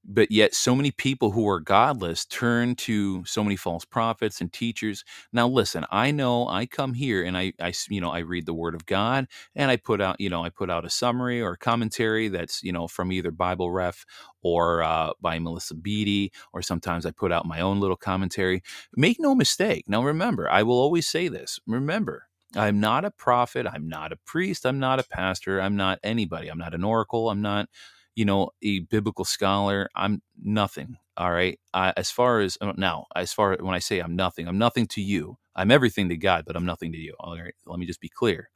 but 0.07 0.31
yet 0.31 0.55
so 0.55 0.75
many 0.75 0.91
people 0.91 1.31
who 1.31 1.47
are 1.49 1.59
godless 1.59 2.25
turn 2.25 2.75
to 2.75 3.25
so 3.25 3.43
many 3.43 3.55
false 3.55 3.85
prophets 3.85 4.41
and 4.41 4.53
teachers 4.53 5.03
now 5.33 5.47
listen 5.47 5.85
i 5.91 6.11
know 6.11 6.47
i 6.49 6.65
come 6.65 6.93
here 6.95 7.23
and 7.23 7.37
I, 7.37 7.53
I 7.61 7.73
you 7.89 8.01
know 8.01 8.11
i 8.11 8.19
read 8.19 8.45
the 8.45 8.53
word 8.53 8.75
of 8.75 8.85
god 8.85 9.27
and 9.55 9.71
i 9.71 9.77
put 9.77 10.01
out 10.01 10.19
you 10.21 10.29
know 10.29 10.43
i 10.43 10.49
put 10.49 10.69
out 10.71 10.85
a 10.85 10.89
summary 10.89 11.41
or 11.41 11.53
a 11.53 11.57
commentary 11.57 12.29
that's 12.29 12.63
you 12.63 12.71
know 12.73 12.87
from 12.87 13.11
either 13.11 13.31
bible 13.31 13.71
ref 13.71 14.05
or 14.43 14.83
uh, 14.83 15.11
by 15.21 15.39
melissa 15.39 15.75
beaty 15.75 16.31
or 16.53 16.61
sometimes 16.61 17.05
i 17.05 17.11
put 17.11 17.31
out 17.31 17.45
my 17.47 17.61
own 17.61 17.79
little 17.79 17.97
commentary 17.97 18.63
make 18.95 19.17
no 19.19 19.35
mistake 19.35 19.85
now 19.87 20.03
remember 20.03 20.49
i 20.51 20.63
will 20.63 20.79
always 20.79 21.07
say 21.07 21.27
this 21.27 21.59
remember 21.67 22.27
I'm 22.57 22.79
not 22.79 23.05
a 23.05 23.11
prophet. 23.11 23.67
I'm 23.67 23.87
not 23.89 24.13
a 24.13 24.17
priest. 24.25 24.65
I'm 24.65 24.79
not 24.79 24.99
a 24.99 25.03
pastor. 25.03 25.61
I'm 25.61 25.75
not 25.75 25.99
anybody. 26.03 26.49
I'm 26.49 26.57
not 26.57 26.73
an 26.75 26.83
oracle. 26.83 27.29
I'm 27.29 27.41
not 27.41 27.69
you 28.15 28.25
know, 28.25 28.49
a 28.61 28.79
biblical 28.79 29.25
scholar. 29.25 29.89
I'm 29.95 30.21
nothing. 30.41 30.97
All 31.17 31.31
right. 31.31 31.59
I, 31.73 31.93
as 31.97 32.11
far 32.11 32.39
as 32.41 32.57
uh, 32.61 32.73
now, 32.77 33.05
as 33.15 33.33
far 33.33 33.53
as 33.53 33.61
when 33.61 33.75
I 33.75 33.79
say 33.79 33.99
I'm 33.99 34.15
nothing, 34.15 34.47
I'm 34.47 34.57
nothing 34.57 34.87
to 34.87 35.01
you. 35.01 35.37
I'm 35.55 35.71
everything 35.71 36.09
to 36.09 36.17
God, 36.17 36.43
but 36.45 36.55
I'm 36.55 36.65
nothing 36.65 36.91
to 36.93 36.97
you. 36.97 37.15
All 37.19 37.37
right. 37.37 37.53
Let 37.65 37.79
me 37.79 37.85
just 37.85 38.01
be 38.01 38.09
clear. 38.09 38.49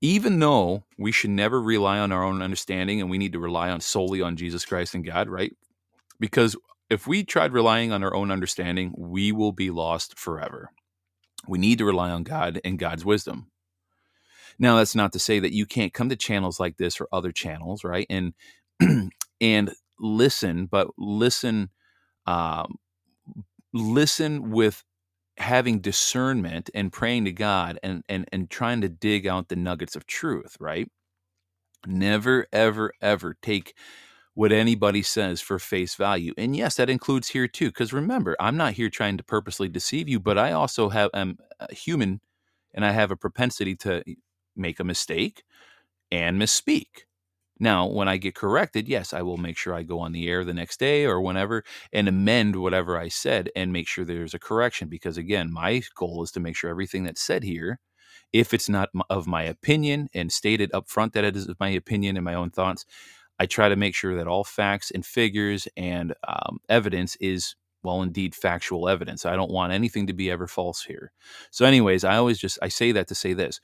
Even 0.00 0.40
though 0.40 0.84
we 0.98 1.12
should 1.12 1.30
never 1.30 1.60
rely 1.60 1.98
on 1.98 2.12
our 2.12 2.24
own 2.24 2.42
understanding 2.42 3.00
and 3.00 3.10
we 3.10 3.18
need 3.18 3.32
to 3.34 3.38
rely 3.38 3.70
on 3.70 3.80
solely 3.80 4.20
on 4.22 4.36
Jesus 4.36 4.64
Christ 4.64 4.94
and 4.94 5.04
God, 5.04 5.28
right? 5.28 5.54
Because 6.20 6.56
if 6.90 7.06
we 7.06 7.24
tried 7.24 7.52
relying 7.52 7.92
on 7.92 8.02
our 8.02 8.14
own 8.14 8.30
understanding, 8.30 8.94
we 8.98 9.32
will 9.32 9.52
be 9.52 9.70
lost 9.70 10.18
forever. 10.18 10.70
We 11.48 11.58
need 11.58 11.78
to 11.78 11.84
rely 11.84 12.10
on 12.10 12.24
God 12.24 12.60
and 12.64 12.78
God's 12.78 13.04
wisdom. 13.04 13.51
Now, 14.58 14.76
that's 14.76 14.94
not 14.94 15.12
to 15.12 15.18
say 15.18 15.40
that 15.40 15.52
you 15.52 15.66
can't 15.66 15.94
come 15.94 16.08
to 16.08 16.16
channels 16.16 16.60
like 16.60 16.76
this 16.76 17.00
or 17.00 17.08
other 17.12 17.32
channels, 17.32 17.84
right? 17.84 18.06
And 18.10 18.34
and 19.40 19.70
listen, 19.98 20.66
but 20.66 20.88
listen, 20.98 21.70
um, 22.26 22.76
listen 23.72 24.50
with 24.50 24.84
having 25.38 25.80
discernment 25.80 26.70
and 26.74 26.92
praying 26.92 27.24
to 27.26 27.32
God 27.32 27.78
and 27.82 28.04
and 28.08 28.28
and 28.32 28.50
trying 28.50 28.80
to 28.82 28.88
dig 28.88 29.26
out 29.26 29.48
the 29.48 29.56
nuggets 29.56 29.96
of 29.96 30.06
truth, 30.06 30.56
right? 30.60 30.88
Never, 31.86 32.46
ever, 32.52 32.92
ever 33.00 33.36
take 33.42 33.74
what 34.34 34.52
anybody 34.52 35.02
says 35.02 35.40
for 35.40 35.58
face 35.58 35.94
value. 35.94 36.32
And 36.38 36.56
yes, 36.56 36.76
that 36.76 36.90
includes 36.90 37.28
here 37.28 37.48
too. 37.48 37.68
Because 37.68 37.92
remember, 37.92 38.36
I'm 38.40 38.56
not 38.56 38.74
here 38.74 38.88
trying 38.90 39.16
to 39.18 39.24
purposely 39.24 39.68
deceive 39.68 40.08
you, 40.08 40.20
but 40.20 40.38
I 40.38 40.52
also 40.52 40.88
have 40.90 41.10
am 41.14 41.38
a 41.60 41.74
human 41.74 42.20
and 42.74 42.84
I 42.84 42.92
have 42.92 43.10
a 43.10 43.16
propensity 43.16 43.76
to 43.76 44.02
make 44.56 44.80
a 44.80 44.84
mistake 44.84 45.44
and 46.10 46.40
misspeak. 46.40 47.04
Now, 47.58 47.86
when 47.86 48.08
I 48.08 48.16
get 48.16 48.34
corrected, 48.34 48.88
yes, 48.88 49.12
I 49.12 49.22
will 49.22 49.36
make 49.36 49.56
sure 49.56 49.72
I 49.74 49.82
go 49.82 50.00
on 50.00 50.12
the 50.12 50.28
air 50.28 50.44
the 50.44 50.54
next 50.54 50.80
day 50.80 51.04
or 51.04 51.20
whenever 51.20 51.64
and 51.92 52.08
amend 52.08 52.56
whatever 52.56 52.98
I 52.98 53.08
said 53.08 53.50
and 53.54 53.72
make 53.72 53.86
sure 53.86 54.04
there's 54.04 54.34
a 54.34 54.38
correction. 54.38 54.88
Because 54.88 55.16
again, 55.16 55.52
my 55.52 55.82
goal 55.94 56.22
is 56.24 56.32
to 56.32 56.40
make 56.40 56.56
sure 56.56 56.70
everything 56.70 57.04
that's 57.04 57.22
said 57.22 57.44
here, 57.44 57.78
if 58.32 58.52
it's 58.52 58.68
not 58.68 58.88
of 59.10 59.26
my 59.26 59.42
opinion 59.44 60.08
and 60.14 60.32
stated 60.32 60.70
up 60.74 60.88
front 60.88 61.12
that 61.12 61.24
it 61.24 61.36
is 61.36 61.48
my 61.60 61.68
opinion 61.68 62.16
and 62.16 62.24
my 62.24 62.34
own 62.34 62.50
thoughts, 62.50 62.84
I 63.38 63.46
try 63.46 63.68
to 63.68 63.76
make 63.76 63.94
sure 63.94 64.16
that 64.16 64.26
all 64.26 64.44
facts 64.44 64.90
and 64.90 65.04
figures 65.04 65.68
and 65.76 66.14
um, 66.26 66.58
evidence 66.68 67.16
is 67.16 67.54
well 67.82 68.02
indeed 68.02 68.32
factual 68.32 68.88
evidence 68.88 69.26
i 69.26 69.34
don't 69.34 69.50
want 69.50 69.72
anything 69.72 70.06
to 70.06 70.12
be 70.12 70.30
ever 70.30 70.46
false 70.46 70.84
here 70.84 71.10
so 71.50 71.64
anyways 71.64 72.04
i 72.04 72.16
always 72.16 72.38
just 72.38 72.56
i 72.62 72.68
say 72.68 72.92
that 72.92 73.08
to 73.08 73.14
say 73.14 73.32
this 73.32 73.60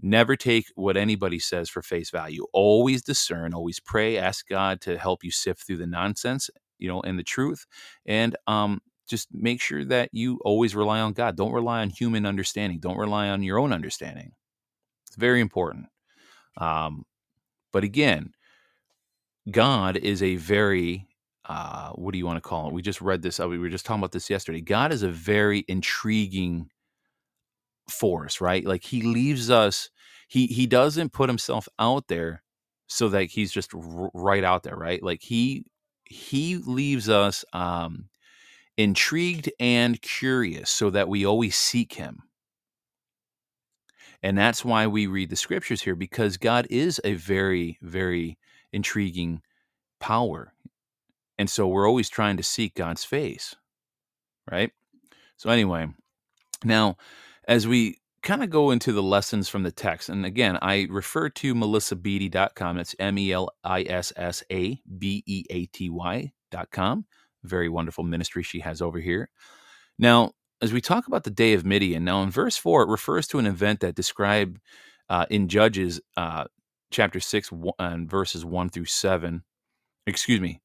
Never 0.00 0.36
take 0.36 0.66
what 0.74 0.96
anybody 0.96 1.38
says 1.38 1.70
for 1.70 1.82
face 1.82 2.10
value. 2.10 2.46
Always 2.52 3.02
discern, 3.02 3.54
always 3.54 3.80
pray, 3.80 4.18
ask 4.18 4.46
God 4.48 4.80
to 4.82 4.98
help 4.98 5.24
you 5.24 5.30
sift 5.30 5.66
through 5.66 5.78
the 5.78 5.86
nonsense, 5.86 6.50
you 6.78 6.88
know, 6.88 7.00
and 7.02 7.18
the 7.18 7.22
truth. 7.22 7.64
And 8.04 8.36
um, 8.46 8.80
just 9.08 9.28
make 9.32 9.60
sure 9.60 9.84
that 9.86 10.10
you 10.12 10.40
always 10.44 10.74
rely 10.74 11.00
on 11.00 11.12
God. 11.12 11.36
Don't 11.36 11.52
rely 11.52 11.80
on 11.80 11.90
human 11.90 12.26
understanding. 12.26 12.80
Don't 12.80 12.98
rely 12.98 13.28
on 13.28 13.42
your 13.42 13.58
own 13.58 13.72
understanding. 13.72 14.32
It's 15.06 15.16
very 15.16 15.40
important. 15.40 15.86
Um, 16.58 17.04
but 17.72 17.84
again, 17.84 18.32
God 19.50 19.96
is 19.96 20.22
a 20.22 20.36
very 20.36 21.06
uh, 21.46 21.90
what 21.90 22.12
do 22.12 22.18
you 22.18 22.24
want 22.26 22.38
to 22.38 22.48
call 22.48 22.68
it? 22.68 22.72
We 22.72 22.80
just 22.80 23.02
read 23.02 23.20
this. 23.22 23.38
Uh, 23.38 23.48
we 23.48 23.58
were 23.58 23.68
just 23.68 23.84
talking 23.84 24.00
about 24.00 24.12
this 24.12 24.30
yesterday. 24.30 24.62
God 24.62 24.92
is 24.92 25.02
a 25.02 25.08
very 25.08 25.64
intriguing 25.68 26.70
force, 27.88 28.40
right? 28.40 28.64
Like 28.64 28.84
he 28.84 29.02
leaves 29.02 29.50
us 29.50 29.90
he 30.28 30.46
he 30.46 30.66
doesn't 30.66 31.12
put 31.12 31.28
himself 31.28 31.68
out 31.78 32.08
there 32.08 32.42
so 32.86 33.08
that 33.10 33.24
he's 33.24 33.52
just 33.52 33.74
r- 33.74 34.10
right 34.14 34.44
out 34.44 34.62
there, 34.62 34.76
right? 34.76 35.02
Like 35.02 35.22
he 35.22 35.64
he 36.04 36.56
leaves 36.56 37.08
us 37.08 37.44
um 37.52 38.08
intrigued 38.76 39.50
and 39.60 40.00
curious, 40.02 40.70
so 40.70 40.90
that 40.90 41.08
we 41.08 41.24
always 41.24 41.56
seek 41.56 41.94
Him. 41.94 42.22
And 44.22 44.38
that's 44.38 44.64
why 44.64 44.86
we 44.86 45.06
read 45.06 45.30
the 45.30 45.36
scriptures 45.36 45.82
here, 45.82 45.94
because 45.94 46.36
God 46.38 46.66
is 46.70 47.00
a 47.04 47.14
very, 47.14 47.78
very 47.82 48.38
intriguing 48.72 49.42
power. 50.00 50.54
And 51.38 51.50
so 51.50 51.68
we're 51.68 51.88
always 51.88 52.08
trying 52.08 52.36
to 52.38 52.42
seek 52.42 52.74
God's 52.74 53.04
face, 53.04 53.54
right? 54.50 54.72
So, 55.36 55.50
anyway, 55.50 55.88
now 56.64 56.96
as 57.48 57.66
we 57.66 57.98
kind 58.22 58.42
of 58.42 58.50
go 58.50 58.70
into 58.70 58.92
the 58.92 59.02
lessons 59.02 59.48
from 59.48 59.62
the 59.62 59.70
text, 59.70 60.08
and 60.08 60.24
again, 60.24 60.58
I 60.62 60.86
refer 60.90 61.28
to 61.28 61.54
melissabeaty.com. 61.54 62.76
That's 62.76 62.94
M 62.98 63.18
E 63.18 63.32
L 63.32 63.50
I 63.62 63.82
S 63.82 64.12
S 64.16 64.42
A 64.50 64.80
B 64.98 65.22
E 65.26 65.44
A 65.50 65.66
T 65.66 65.90
Y.com. 65.90 67.04
Very 67.42 67.68
wonderful 67.68 68.04
ministry 68.04 68.42
she 68.42 68.60
has 68.60 68.80
over 68.80 68.98
here. 68.98 69.28
Now, 69.98 70.32
as 70.62 70.72
we 70.72 70.80
talk 70.80 71.06
about 71.06 71.24
the 71.24 71.30
day 71.30 71.52
of 71.52 71.66
Midian, 71.66 72.04
now 72.04 72.22
in 72.22 72.30
verse 72.30 72.56
4, 72.56 72.82
it 72.84 72.88
refers 72.88 73.26
to 73.28 73.38
an 73.38 73.46
event 73.46 73.80
that 73.80 73.94
described 73.94 74.58
uh, 75.10 75.26
in 75.28 75.48
Judges 75.48 76.00
uh, 76.16 76.44
chapter 76.90 77.20
6 77.20 77.50
and 77.78 78.10
verses 78.10 78.44
1 78.44 78.70
through 78.70 78.86
7. 78.86 79.42
Excuse 80.06 80.40
me, 80.40 80.60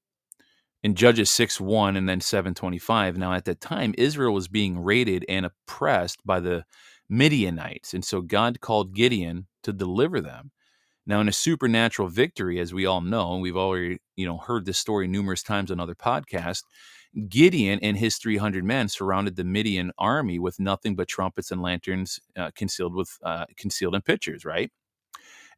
in 0.83 0.95
Judges 0.95 1.29
6 1.29 1.59
1 1.59 1.95
and 1.95 2.07
then 2.07 2.21
725. 2.21 3.17
Now, 3.17 3.33
at 3.33 3.45
that 3.45 3.61
time, 3.61 3.93
Israel 3.97 4.33
was 4.33 4.47
being 4.47 4.79
raided 4.79 5.25
and 5.27 5.45
oppressed 5.45 6.19
by 6.25 6.39
the 6.39 6.65
Midianites. 7.09 7.93
And 7.93 8.05
so 8.05 8.21
God 8.21 8.61
called 8.61 8.95
Gideon 8.95 9.47
to 9.63 9.73
deliver 9.73 10.21
them. 10.21 10.51
Now, 11.05 11.21
in 11.21 11.27
a 11.27 11.33
supernatural 11.33 12.07
victory, 12.09 12.59
as 12.59 12.73
we 12.73 12.85
all 12.85 13.01
know, 13.01 13.37
we've 13.37 13.57
already 13.57 13.99
you 14.15 14.25
know 14.27 14.37
heard 14.37 14.65
this 14.65 14.77
story 14.77 15.07
numerous 15.07 15.43
times 15.43 15.71
on 15.71 15.79
other 15.79 15.95
podcasts. 15.95 16.63
Gideon 17.29 17.79
and 17.81 17.97
his 17.97 18.17
300 18.17 18.63
men 18.63 18.87
surrounded 18.89 19.35
the 19.35 19.43
Midian 19.43 19.91
army 19.97 20.39
with 20.39 20.59
nothing 20.59 20.95
but 20.95 21.07
trumpets 21.07 21.51
and 21.51 21.61
lanterns 21.61 22.19
uh, 22.37 22.51
concealed 22.55 22.95
with 22.95 23.17
uh, 23.23 23.45
concealed 23.57 23.95
in 23.95 24.01
pitchers, 24.01 24.45
right? 24.45 24.71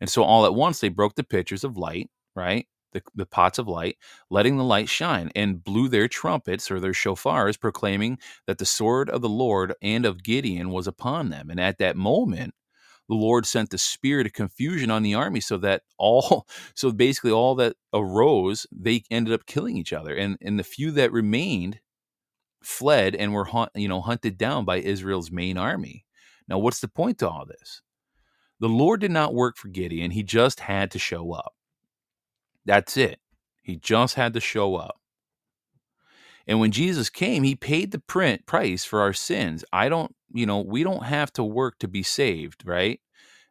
And 0.02 0.10
so 0.10 0.24
all 0.24 0.46
at 0.46 0.56
once 0.56 0.80
they 0.80 0.90
broke 0.90 1.16
the 1.16 1.24
pitchers 1.24 1.64
of 1.64 1.78
light, 1.78 2.10
right? 2.36 2.68
The, 2.92 3.02
the 3.16 3.26
pots 3.26 3.60
of 3.60 3.68
light, 3.68 3.98
letting 4.30 4.58
the 4.58 4.64
light 4.64 4.90
shine, 4.90 5.32
and 5.36 5.64
blew 5.64 5.88
their 5.88 6.08
trumpets 6.08 6.70
or 6.70 6.80
their 6.80 6.92
shofars, 6.92 7.60
proclaiming 7.60 8.18
that 8.48 8.58
the 8.58 8.66
sword 8.66 9.10
of 9.10 9.22
the 9.22 9.30
Lord 9.30 9.74
and 9.82 10.06
of 10.06 10.24
Gideon 10.24 10.72
was 10.72 10.88
upon 10.88 11.30
them. 11.30 11.50
And 11.50 11.60
at 11.60 11.78
that 11.80 11.96
moment, 11.96 12.54
the 13.10 13.16
Lord 13.16 13.46
sent 13.46 13.70
the 13.70 13.78
spirit 13.78 14.26
of 14.26 14.34
confusion 14.34 14.90
on 14.90 15.04
the 15.04 15.16
army 15.16 15.42
so 15.42 15.58
that 15.58 15.84
all, 15.98 16.48
so 16.76 16.92
basically 16.92 17.32
all 17.32 17.56
that 17.56 17.76
arose, 17.94 18.66
they 18.72 19.04
ended 19.12 19.34
up 19.34 19.46
killing 19.46 19.78
each 19.78 19.94
other. 19.94 20.16
And, 20.16 20.38
and 20.42 20.58
the 20.58 20.64
few 20.64 20.92
that 20.92 21.12
remained 21.12 21.80
fled 22.64 23.16
and 23.16 23.34
were, 23.34 23.48
you 23.76 23.88
know, 23.88 24.02
hunted 24.02 24.38
down 24.38 24.66
by 24.66 24.78
Israel's 24.78 25.32
main 25.32 25.58
army. 25.58 26.06
Now, 26.48 26.60
what's 26.60 26.80
the 26.80 26.88
point 26.88 27.18
to 27.20 27.30
all 27.30 27.46
this? 27.46 27.82
The 28.60 28.70
Lord 28.70 29.02
did 29.02 29.12
not 29.12 29.34
work 29.34 29.58
for 29.58 29.70
Gideon. 29.70 30.12
He 30.12 30.24
just 30.24 30.60
had 30.60 30.92
to 30.92 31.00
show 31.00 31.34
up. 31.34 31.54
That's 32.66 32.98
it. 32.98 33.20
He 33.62 33.76
just 33.76 34.16
had 34.16 34.34
to 34.34 34.40
show 34.40 34.76
up. 34.76 34.98
And 36.48 36.60
when 36.60 36.72
Jesus 36.72 37.10
came, 37.10 37.44
he 37.44 37.56
paid 37.56 37.92
the 37.92 38.00
print 38.00 38.46
price 38.46 38.84
for 38.84 39.02
our 39.02 39.14
sins. 39.14 39.64
I 39.72 39.90
don't, 39.90 40.16
you 40.34 40.46
know, 40.46 40.60
we 40.60 40.84
don't 40.84 41.06
have 41.06 41.32
to 41.34 41.44
work 41.44 41.78
to 41.80 41.88
be 41.88 42.04
saved, 42.04 42.66
right? 42.66 43.00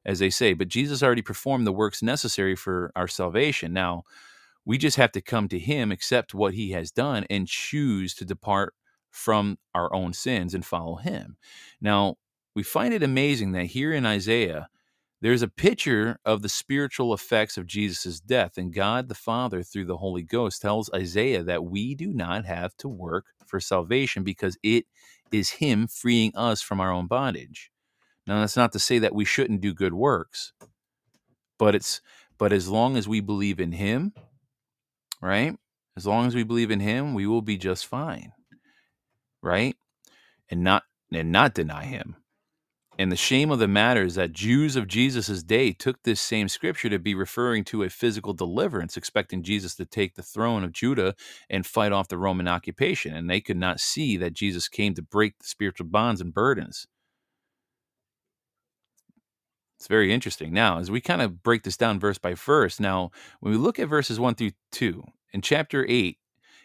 As 0.05 0.19
they 0.19 0.31
say, 0.31 0.55
but 0.55 0.69
Jesus 0.69 1.03
already 1.03 1.23
performed 1.23 1.67
the 1.67 1.73
works 1.73 2.03
necessary 2.03 2.57
for 2.57 2.91
our 2.97 3.07
salvation. 3.07 3.73
Now, 3.73 4.03
we 4.65 4.79
just 4.79 4.97
have 4.97 5.13
to 5.13 5.21
come 5.21 5.49
to 5.49 5.59
him, 5.59 5.93
accept 5.93 6.35
what 6.35 6.55
he 6.55 6.71
has 6.71 6.91
done, 6.91 7.27
and 7.31 7.47
choose 7.47 8.15
to 8.15 8.25
depart 8.25 8.75
from 9.11 9.59
our 9.75 9.93
own 9.95 10.13
sins 10.13 10.55
and 10.55 10.65
follow 10.65 10.97
him. 10.97 11.37
Now, 11.81 12.17
we 12.55 12.63
find 12.63 12.93
it 12.95 13.03
amazing 13.03 13.53
that 13.53 13.67
here 13.67 13.93
in 13.93 14.07
Isaiah, 14.07 14.69
there's 15.23 15.43
a 15.43 15.49
picture 15.49 16.19
of 16.25 16.43
the 16.43 16.49
spiritual 16.49 17.15
effects 17.15 17.59
of 17.59 17.67
Jesus' 17.67 18.21
death, 18.21 18.59
and 18.59 18.73
God 18.73 19.09
the 19.09 19.15
Father, 19.15 19.63
through 19.63 19.87
the 19.87 19.99
Holy 19.99 20.23
Ghost, 20.23 20.63
tells 20.63 20.91
Isaiah 20.95 21.43
that 21.43 21.65
we 21.65 21.95
do 21.95 22.13
not 22.13 22.47
have 22.47 22.77
to 22.79 22.89
work 22.89 23.27
for 23.47 23.61
salvation 23.61 24.25
because 24.25 24.59
it 24.63 24.87
is 25.33 25.51
Him 25.51 25.89
freeing 25.89 26.33
us 26.37 26.63
from 26.63 26.81
our 26.81 26.93
own 26.93 27.07
bondage. 27.07 27.71
Now, 28.27 28.41
that's 28.41 28.57
not 28.57 28.73
to 28.73 28.79
say 28.79 28.99
that 29.01 29.15
we 29.15 29.25
shouldn't 29.25 29.61
do 29.63 29.75
good 29.75 29.95
works, 29.95 30.53
but 31.59 31.75
it's 31.75 32.01
but 32.39 32.53
as 32.53 32.69
long 32.69 32.97
as 32.97 33.09
we 33.09 33.21
believe 33.21 33.61
in 33.61 33.73
Him, 33.73 34.15
right? 35.23 35.57
As 35.97 36.07
long 36.07 36.27
as 36.27 36.35
we 36.35 36.45
believe 36.45 36.71
in 36.71 36.81
Him, 36.81 37.15
we 37.15 37.27
will 37.27 37.43
be 37.43 37.59
just 37.59 37.87
fine, 37.87 38.33
right? 39.43 39.77
And 40.51 40.65
not 40.65 40.85
and 41.13 41.33
not 41.33 41.55
deny 41.55 41.85
Him. 41.85 42.17
And 43.01 43.11
the 43.11 43.17
shame 43.17 43.51
of 43.51 43.59
the 43.59 43.67
matter 43.67 44.03
is 44.03 44.17
that 44.17 44.35
Jews 44.35 44.77
of 44.77 44.87
Jesus' 44.87 45.43
day 45.43 45.73
took 45.73 46.03
this 46.03 46.21
same 46.21 46.51
scripture 46.51 46.91
to 46.91 46.99
be 46.99 47.15
referring 47.15 47.65
to 47.65 47.83
a 47.83 47.89
physical 47.89 48.35
deliverance, 48.35 48.95
expecting 48.95 49.43
Jesus 49.43 49.75
to 49.77 49.87
take 49.87 50.17
the 50.17 50.23
throne 50.23 50.65
of 50.65 50.73
Judah 50.73 51.15
and 51.49 51.65
fight 51.65 51.93
off 51.93 52.09
the 52.09 52.19
Roman 52.19 52.47
occupation. 52.47 53.17
And 53.17 53.31
they 53.31 53.41
could 53.41 53.57
not 53.57 53.81
see 53.81 54.19
that 54.19 54.35
Jesus 54.35 54.69
came 54.69 54.93
to 54.93 55.03
break 55.03 55.39
the 55.39 55.47
spiritual 55.47 55.87
bonds 55.87 56.21
and 56.21 56.35
burdens. 56.35 56.87
It's 59.79 59.89
very 59.89 60.13
interesting. 60.13 60.53
Now, 60.53 60.79
as 60.79 60.91
we 60.91 61.01
kind 61.01 61.23
of 61.23 61.43
break 61.43 61.63
this 61.63 61.79
down 61.79 62.01
verse 62.01 62.19
by 62.19 62.35
verse, 62.35 62.79
now, 62.79 63.13
when 63.41 63.51
we 63.51 63.59
look 63.59 63.79
at 63.79 63.89
verses 63.89 64.21
1 64.21 64.35
through 64.35 64.51
2, 64.73 65.03
in 65.33 65.41
chapter 65.41 65.87
8, 65.89 66.19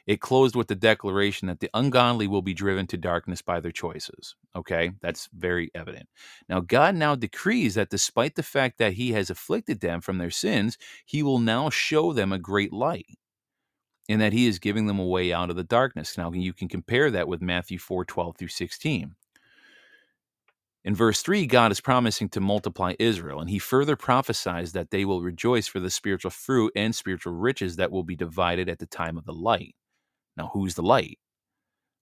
it 0.07 0.21
closed 0.21 0.55
with 0.55 0.67
the 0.67 0.75
declaration 0.75 1.47
that 1.47 1.59
the 1.59 1.69
ungodly 1.73 2.27
will 2.27 2.41
be 2.41 2.53
driven 2.53 2.85
to 2.87 2.97
darkness 2.97 3.41
by 3.41 3.59
their 3.59 3.71
choices. 3.71 4.35
Okay, 4.55 4.91
that's 5.01 5.29
very 5.33 5.71
evident. 5.73 6.07
Now, 6.47 6.59
God 6.59 6.95
now 6.95 7.15
decrees 7.15 7.75
that 7.75 7.89
despite 7.89 8.35
the 8.35 8.43
fact 8.43 8.77
that 8.77 8.93
He 8.93 9.13
has 9.13 9.29
afflicted 9.29 9.79
them 9.79 10.01
from 10.01 10.17
their 10.17 10.31
sins, 10.31 10.77
He 11.05 11.23
will 11.23 11.39
now 11.39 11.69
show 11.69 12.13
them 12.13 12.31
a 12.31 12.39
great 12.39 12.71
light 12.71 13.17
and 14.07 14.21
that 14.21 14.33
He 14.33 14.47
is 14.47 14.59
giving 14.59 14.85
them 14.85 14.99
a 14.99 15.05
way 15.05 15.33
out 15.33 15.49
of 15.49 15.55
the 15.55 15.63
darkness. 15.63 16.17
Now, 16.17 16.31
you 16.31 16.53
can 16.53 16.67
compare 16.67 17.09
that 17.11 17.27
with 17.27 17.41
Matthew 17.41 17.79
4 17.79 18.05
12 18.05 18.37
through 18.37 18.47
16. 18.49 19.15
In 20.85 20.93
verse 20.93 21.23
3, 21.23 21.47
God 21.47 21.71
is 21.71 21.81
promising 21.81 22.29
to 22.29 22.39
multiply 22.39 22.93
Israel, 22.99 23.39
and 23.39 23.49
he 23.49 23.57
further 23.57 23.95
prophesies 23.95 24.73
that 24.73 24.91
they 24.91 25.03
will 25.03 25.23
rejoice 25.23 25.65
for 25.65 25.79
the 25.79 25.89
spiritual 25.89 26.29
fruit 26.29 26.71
and 26.75 26.93
spiritual 26.93 27.33
riches 27.33 27.77
that 27.77 27.91
will 27.91 28.03
be 28.03 28.15
divided 28.15 28.69
at 28.69 28.77
the 28.77 28.85
time 28.85 29.17
of 29.17 29.25
the 29.25 29.33
light. 29.33 29.73
Now, 30.38 30.52
who's 30.54 30.76
the 30.76 30.84
light? 30.84 31.19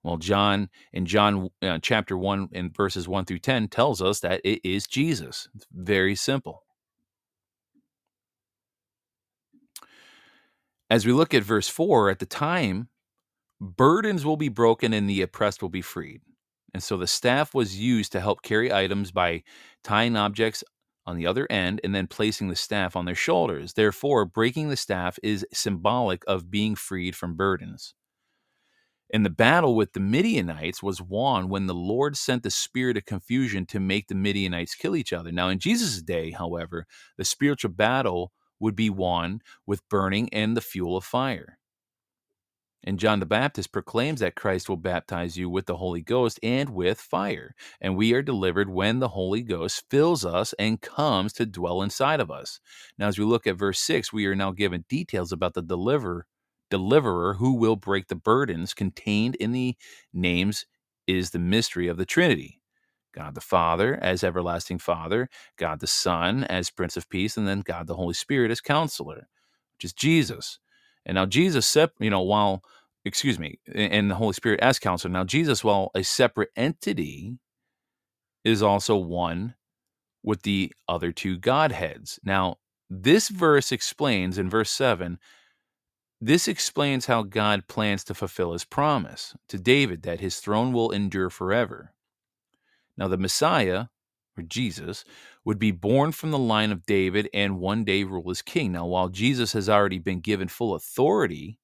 Well, 0.04 0.17
John 0.17 0.69
in 0.91 1.06
John 1.06 1.50
uh, 1.62 1.80
chapter 1.82 2.17
1 2.17 2.50
and 2.54 2.76
verses 2.76 3.08
1 3.08 3.26
through 3.26 3.39
10 3.39 3.69
tells 3.69 4.02
us 4.02 4.19
that 4.19 4.41
it 4.43 4.60
is 4.67 4.86
Jesus. 4.86 5.48
It's 5.56 5.65
very 5.72 6.15
simple. 6.15 6.63
As 10.89 11.06
we 11.06 11.13
look 11.13 11.34
at 11.34 11.43
verse 11.43 11.69
4, 11.69 12.10
at 12.10 12.19
the 12.19 12.26
time, 12.26 12.89
burdens 13.62 14.26
will 14.26 14.38
be 14.38 14.50
broken 14.50 14.93
and 14.93 15.10
the 15.10 15.22
oppressed 15.22 15.62
will 15.62 15.69
be 15.69 15.82
freed. 15.82 16.22
And 16.74 16.84
so 16.84 16.98
the 16.98 17.08
staff 17.08 17.54
was 17.54 17.80
used 17.80 18.12
to 18.12 18.19
help 18.19 18.41
carry 18.41 18.74
items 18.74 19.12
by 19.12 19.43
tying 19.84 20.17
objects 20.17 20.63
on 21.06 21.17
the 21.17 21.28
other 21.28 21.48
end 21.50 21.80
and 21.84 21.93
then 21.96 22.08
placing 22.08 22.50
the 22.50 22.56
staff 22.56 22.96
on 22.96 23.06
their 23.06 23.15
shoulders. 23.15 23.74
Therefore, 23.74 24.26
breaking 24.26 24.69
the 24.69 24.78
staff 24.78 25.17
is 25.24 25.46
symbolic 25.54 26.24
of 26.28 26.52
being 26.52 26.76
freed 26.76 27.15
from 27.15 27.36
burdens. 27.36 27.93
And 29.13 29.26
the 29.26 29.30
battle 29.30 29.76
with 29.76 29.93
the 29.93 29.99
Midianites 29.99 30.84
was 30.84 31.02
won 31.02 31.47
when 31.47 31.67
the 31.67 31.76
Lord 31.76 32.17
sent 32.17 32.43
the 32.43 32.52
spirit 32.52 32.97
of 32.97 33.06
confusion 33.06 33.67
to 33.67 33.80
make 33.80 34.08
the 34.08 34.15
Midianites 34.15 34.76
kill 34.76 34.95
each 34.95 35.13
other. 35.13 35.32
Now, 35.32 35.49
in 35.49 35.60
Jesus' 35.60 36.02
day, 36.02 36.32
however, 36.32 36.88
the 37.17 37.23
spiritual 37.23 37.71
battle 37.71 38.32
would 38.60 38.76
be 38.76 38.89
won 38.89 39.41
with 39.67 39.88
burning 39.88 40.34
and 40.34 40.58
the 40.58 40.62
fuel 40.62 40.97
of 40.97 41.06
fire. 41.06 41.60
And 42.84 42.99
John 42.99 43.19
the 43.19 43.26
Baptist 43.26 43.71
proclaims 43.71 44.19
that 44.19 44.36
Christ 44.36 44.67
will 44.67 44.78
baptize 44.78 45.38
you 45.38 45.49
with 45.49 45.67
the 45.67 45.78
Holy 45.78 46.02
Ghost 46.02 46.39
and 46.43 46.71
with 46.71 46.99
fire. 46.99 47.56
And 47.80 47.95
we 47.95 48.13
are 48.13 48.21
delivered 48.21 48.69
when 48.69 48.99
the 48.99 49.10
Holy 49.10 49.41
Ghost 49.41 49.86
fills 49.89 50.26
us 50.26 50.54
and 50.60 50.82
comes 50.82 51.32
to 51.34 51.45
dwell 51.45 51.82
inside 51.82 52.19
of 52.19 52.30
us. 52.32 52.60
Now, 52.97 53.08
as 53.08 53.17
we 53.17 53.23
look 53.26 53.47
at 53.47 53.58
verse 53.58 53.80
6, 53.80 54.12
we 54.12 54.26
are 54.26 54.36
now 54.36 54.52
given 54.52 54.86
details 54.89 55.32
about 55.32 55.54
the 55.54 55.62
deliver 55.62 56.26
deliverer 56.69 57.36
who 57.36 57.54
will 57.54 57.76
break 57.76 58.08
the 58.08 58.15
burdens 58.15 58.73
contained 58.73 59.36
in 59.36 59.52
the 59.52 59.76
names 60.13 60.65
is 61.08 61.32
the 61.32 61.39
mystery 61.39 61.88
of 61.88 61.97
the 61.97 62.06
Trinity. 62.06 62.62
God 63.13 63.36
the 63.36 63.41
Father 63.41 63.95
as 64.02 64.23
everlasting 64.23 64.80
Father, 64.80 65.30
God 65.58 65.80
the 65.80 65.88
Son 65.88 66.43
as 66.45 66.71
Prince 66.71 66.97
of 66.97 67.10
Peace, 67.10 67.38
and 67.38 67.47
then 67.47 67.62
God 67.62 67.88
the 67.88 67.95
Holy 67.95 68.15
Spirit 68.15 68.49
as 68.49 68.60
Counselor, 68.60 69.28
which 69.76 69.86
is 69.86 69.93
Jesus. 69.93 70.60
And 71.06 71.15
now 71.15 71.26
Jesus, 71.26 71.78
you 71.99 72.10
know, 72.10 72.21
while 72.21 72.63
excuse 73.06 73.38
me, 73.38 73.60
and 73.73 74.10
the 74.10 74.15
Holy 74.15 74.34
Spirit 74.34 74.62
as 74.62 74.80
Counselor. 74.80 75.12
Now 75.12 75.26
Jesus, 75.26 75.63
while 75.63 75.91
a 75.93 76.04
separate 76.04 76.49
entity, 76.56 77.38
is 78.43 78.63
also 78.63 78.95
one 78.95 79.56
with 80.23 80.43
the 80.43 80.71
other 80.88 81.12
two 81.12 81.38
Godheads. 81.38 82.19
Now 82.23 82.58
this 82.89 83.30
verse 83.30 83.71
explains 83.71 84.38
in 84.38 84.49
verse 84.49 84.71
seven 84.71 85.19
This 86.25 86.47
explains 86.47 87.07
how 87.07 87.23
God 87.23 87.67
plans 87.67 88.05
to 88.05 88.13
fulfill 88.13 88.53
his 88.53 88.63
promise 88.63 89.36
to 89.49 89.59
David 89.59 90.03
that 90.03 90.21
his 90.21 90.39
throne 90.39 90.71
will 90.71 90.89
endure 90.89 91.29
forever. 91.29 91.91
Now, 92.95 93.09
the 93.09 93.17
Messiah, 93.17 93.88
or 94.38 94.43
Jesus, 94.43 95.03
would 95.43 95.59
be 95.59 95.71
born 95.71 96.13
from 96.13 96.31
the 96.31 96.38
line 96.38 96.71
of 96.71 96.86
David 96.86 97.27
and 97.33 97.59
one 97.59 97.83
day 97.83 98.05
rule 98.05 98.31
as 98.31 98.41
king. 98.41 98.71
Now, 98.71 98.86
while 98.86 99.09
Jesus 99.09 99.51
has 99.51 99.67
already 99.67 99.99
been 99.99 100.21
given 100.21 100.47
full 100.47 100.75
authority 100.75 101.59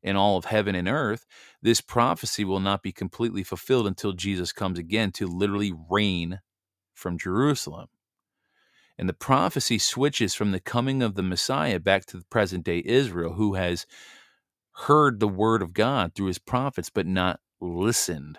in 0.00 0.14
all 0.14 0.36
of 0.36 0.44
heaven 0.44 0.76
and 0.76 0.86
earth, 0.86 1.26
this 1.60 1.80
prophecy 1.80 2.44
will 2.44 2.60
not 2.60 2.84
be 2.84 2.92
completely 2.92 3.42
fulfilled 3.42 3.88
until 3.88 4.12
Jesus 4.12 4.52
comes 4.52 4.78
again 4.78 5.10
to 5.10 5.26
literally 5.26 5.72
reign 5.90 6.38
from 6.94 7.18
Jerusalem. 7.18 7.88
And 8.98 9.08
the 9.08 9.14
prophecy 9.14 9.78
switches 9.78 10.34
from 10.34 10.52
the 10.52 10.60
coming 10.60 11.02
of 11.02 11.14
the 11.14 11.22
Messiah 11.22 11.80
back 11.80 12.06
to 12.06 12.16
the 12.16 12.24
present 12.30 12.64
day 12.64 12.82
Israel, 12.84 13.34
who 13.34 13.54
has 13.54 13.86
heard 14.72 15.20
the 15.20 15.28
word 15.28 15.62
of 15.62 15.72
God 15.72 16.14
through 16.14 16.26
his 16.26 16.38
prophets, 16.38 16.90
but 16.90 17.06
not 17.06 17.40
listened. 17.60 18.38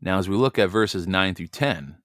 Now, 0.00 0.18
as 0.18 0.28
we 0.28 0.36
look 0.36 0.58
at 0.58 0.68
verses 0.68 1.06
9 1.06 1.34
through 1.34 1.46
10, 1.48 1.98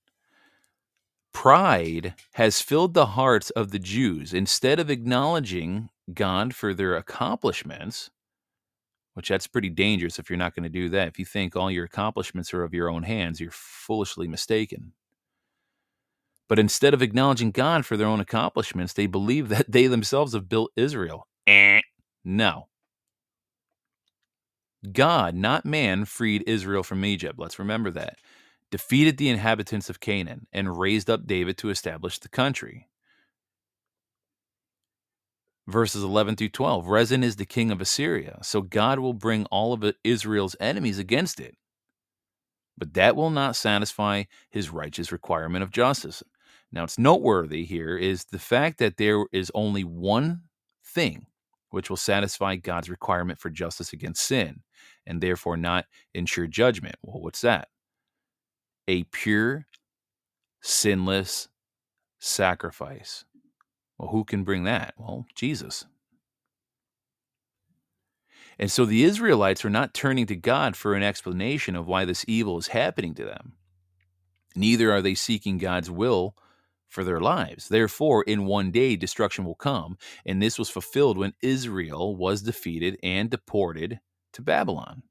pride 1.33 2.13
has 2.33 2.61
filled 2.61 2.93
the 2.93 3.07
hearts 3.07 3.49
of 3.51 3.71
the 3.71 3.79
Jews. 3.79 4.33
Instead 4.33 4.79
of 4.79 4.89
acknowledging 4.89 5.89
God 6.13 6.53
for 6.53 6.73
their 6.73 6.95
accomplishments, 6.95 8.11
which 9.17 9.29
that's 9.29 9.47
pretty 9.47 9.69
dangerous 9.71 10.19
if 10.19 10.29
you're 10.29 10.37
not 10.37 10.53
going 10.53 10.61
to 10.61 10.69
do 10.69 10.89
that. 10.89 11.07
If 11.07 11.17
you 11.17 11.25
think 11.25 11.55
all 11.55 11.71
your 11.71 11.85
accomplishments 11.85 12.53
are 12.53 12.63
of 12.63 12.75
your 12.75 12.87
own 12.87 13.01
hands, 13.01 13.39
you're 13.39 13.49
foolishly 13.49 14.27
mistaken. 14.27 14.93
But 16.47 16.59
instead 16.59 16.93
of 16.93 17.01
acknowledging 17.01 17.49
God 17.49 17.83
for 17.83 17.97
their 17.97 18.05
own 18.05 18.19
accomplishments, 18.19 18.93
they 18.93 19.07
believe 19.07 19.49
that 19.49 19.71
they 19.71 19.87
themselves 19.87 20.33
have 20.33 20.47
built 20.47 20.69
Israel. 20.75 21.27
Eh, 21.47 21.81
no. 22.23 22.67
God, 24.91 25.33
not 25.33 25.65
man, 25.65 26.05
freed 26.05 26.43
Israel 26.45 26.83
from 26.83 27.03
Egypt. 27.03 27.39
Let's 27.39 27.57
remember 27.57 27.89
that. 27.89 28.17
Defeated 28.69 29.17
the 29.17 29.29
inhabitants 29.29 29.89
of 29.89 29.99
Canaan 29.99 30.45
and 30.53 30.77
raised 30.77 31.09
up 31.09 31.25
David 31.25 31.57
to 31.57 31.71
establish 31.71 32.19
the 32.19 32.29
country 32.29 32.87
verses 35.67 36.03
11 36.03 36.37
through 36.37 36.49
12. 36.49 36.87
Rezin 36.87 37.23
is 37.23 37.35
the 37.35 37.45
king 37.45 37.71
of 37.71 37.81
Assyria, 37.81 38.39
so 38.41 38.61
God 38.61 38.99
will 38.99 39.13
bring 39.13 39.45
all 39.45 39.73
of 39.73 39.93
Israel's 40.03 40.55
enemies 40.59 40.97
against 40.97 41.39
it. 41.39 41.55
But 42.77 42.93
that 42.93 43.15
will 43.15 43.29
not 43.29 43.55
satisfy 43.55 44.23
his 44.49 44.69
righteous 44.69 45.11
requirement 45.11 45.63
of 45.63 45.71
justice. 45.71 46.23
Now, 46.71 46.83
it's 46.83 46.99
noteworthy 46.99 47.65
here 47.65 47.97
is 47.97 48.25
the 48.25 48.39
fact 48.39 48.79
that 48.79 48.97
there 48.97 49.25
is 49.31 49.51
only 49.55 49.83
one 49.83 50.41
thing 50.85 51.25
which 51.69 51.89
will 51.89 51.97
satisfy 51.97 52.55
God's 52.55 52.89
requirement 52.89 53.39
for 53.39 53.49
justice 53.49 53.93
against 53.93 54.25
sin 54.25 54.61
and 55.05 55.21
therefore 55.21 55.57
not 55.57 55.85
ensure 56.13 56.47
judgment. 56.47 56.95
Well, 57.01 57.21
what's 57.21 57.41
that? 57.41 57.69
A 58.87 59.03
pure, 59.05 59.65
sinless 60.61 61.49
sacrifice. 62.19 63.25
Well, 63.97 64.09
who 64.09 64.23
can 64.23 64.43
bring 64.43 64.63
that? 64.63 64.93
Well, 64.97 65.25
Jesus. 65.35 65.85
And 68.59 68.71
so 68.71 68.85
the 68.85 69.03
Israelites 69.03 69.63
are 69.65 69.69
not 69.69 69.93
turning 69.93 70.25
to 70.27 70.35
God 70.35 70.75
for 70.75 70.95
an 70.95 71.03
explanation 71.03 71.75
of 71.75 71.87
why 71.87 72.05
this 72.05 72.25
evil 72.27 72.57
is 72.57 72.67
happening 72.67 73.13
to 73.15 73.25
them. 73.25 73.53
Neither 74.55 74.91
are 74.91 75.01
they 75.01 75.13
seeking 75.13 75.57
God's 75.57 75.91
will 75.91 76.35
for 76.87 77.03
their 77.03 77.19
lives. 77.19 77.69
Therefore, 77.69 78.23
in 78.23 78.45
one 78.45 78.71
day, 78.71 78.95
destruction 78.95 79.45
will 79.45 79.55
come. 79.55 79.97
And 80.25 80.41
this 80.41 80.57
was 80.57 80.69
fulfilled 80.69 81.17
when 81.17 81.33
Israel 81.41 82.15
was 82.15 82.41
defeated 82.41 82.97
and 83.03 83.29
deported 83.29 83.99
to 84.33 84.41
Babylon. 84.41 85.03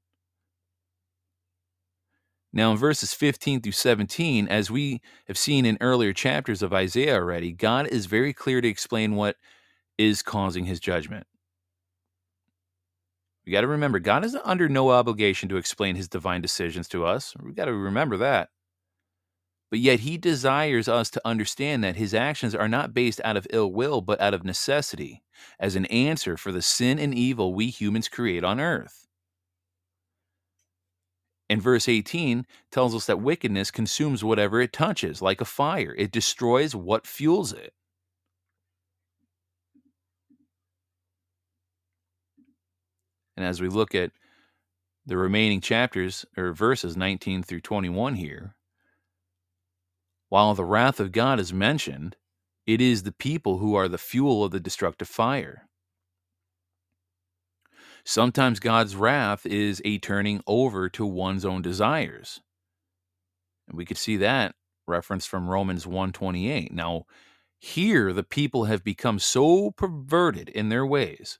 Now, 2.53 2.71
in 2.71 2.77
verses 2.77 3.13
15 3.13 3.61
through 3.61 3.73
17, 3.73 4.47
as 4.47 4.71
we 4.71 5.01
have 5.27 5.37
seen 5.37 5.65
in 5.65 5.77
earlier 5.81 6.13
chapters 6.13 6.61
of 6.61 6.73
Isaiah 6.73 7.15
already, 7.15 7.51
God 7.51 7.87
is 7.87 8.05
very 8.05 8.33
clear 8.33 8.61
to 8.61 8.67
explain 8.67 9.15
what 9.15 9.35
is 9.97 10.21
causing 10.21 10.65
his 10.65 10.79
judgment. 10.79 11.27
We 13.45 13.51
got 13.51 13.61
to 13.61 13.67
remember, 13.67 13.99
God 13.99 14.25
is 14.25 14.35
under 14.43 14.67
no 14.67 14.91
obligation 14.91 15.49
to 15.49 15.57
explain 15.57 15.95
his 15.95 16.09
divine 16.09 16.41
decisions 16.41 16.87
to 16.89 17.05
us. 17.05 17.33
We 17.41 17.53
got 17.53 17.65
to 17.65 17.73
remember 17.73 18.17
that. 18.17 18.49
But 19.69 19.79
yet, 19.79 20.01
he 20.01 20.17
desires 20.17 20.87
us 20.87 21.09
to 21.11 21.21
understand 21.25 21.83
that 21.83 21.97
his 21.97 22.13
actions 22.13 22.55
are 22.55 22.69
not 22.69 22.93
based 22.93 23.19
out 23.23 23.35
of 23.35 23.47
ill 23.49 23.71
will, 23.71 24.01
but 24.01 24.21
out 24.21 24.33
of 24.33 24.45
necessity, 24.45 25.23
as 25.59 25.75
an 25.75 25.85
answer 25.87 26.37
for 26.37 26.53
the 26.53 26.61
sin 26.61 26.99
and 26.99 27.13
evil 27.13 27.53
we 27.53 27.69
humans 27.69 28.07
create 28.07 28.45
on 28.45 28.61
earth. 28.61 29.06
And 31.49 31.61
verse 31.61 31.87
18 31.87 32.45
tells 32.71 32.93
us 32.93 33.05
that 33.05 33.21
wickedness 33.21 33.71
consumes 33.71 34.23
whatever 34.23 34.59
it 34.59 34.73
touches, 34.73 35.21
like 35.21 35.39
a 35.39 35.45
fire. 35.45 35.95
It 35.97 36.11
destroys 36.11 36.75
what 36.75 37.07
fuels 37.07 37.53
it. 37.53 37.73
And 43.37 43.45
as 43.45 43.61
we 43.61 43.69
look 43.69 43.93
at 43.95 44.11
the 45.05 45.15
remaining 45.15 45.61
chapters 45.61 46.25
or 46.35 46.51
verses 46.51 46.97
19 46.97 47.43
through 47.43 47.61
21 47.61 48.15
here, 48.15 48.55
while 50.29 50.53
the 50.53 50.65
wrath 50.65 50.99
of 50.99 51.13
God 51.13 51.39
is 51.39 51.53
mentioned, 51.53 52.17
it 52.65 52.81
is 52.81 53.03
the 53.03 53.13
people 53.13 53.59
who 53.59 53.75
are 53.75 53.87
the 53.87 53.97
fuel 53.97 54.43
of 54.43 54.51
the 54.51 54.59
destructive 54.59 55.07
fire. 55.07 55.69
Sometimes 58.09 58.61
God's 58.61 58.95
wrath 58.95 59.45
is 59.45 59.81
a 59.83 59.97
turning 59.97 60.41
over 60.47 60.87
to 60.87 61.05
one's 61.05 61.43
own 61.43 61.61
desires. 61.61 62.39
And 63.67 63.77
we 63.77 63.83
could 63.83 63.97
see 63.97 64.15
that 64.15 64.55
reference 64.87 65.25
from 65.25 65.49
Romans 65.49 65.85
128. 65.85 66.71
Now, 66.71 67.03
here 67.59 68.13
the 68.13 68.23
people 68.23 68.63
have 68.63 68.81
become 68.81 69.19
so 69.19 69.71
perverted 69.71 70.47
in 70.47 70.69
their 70.69 70.85
ways 70.85 71.39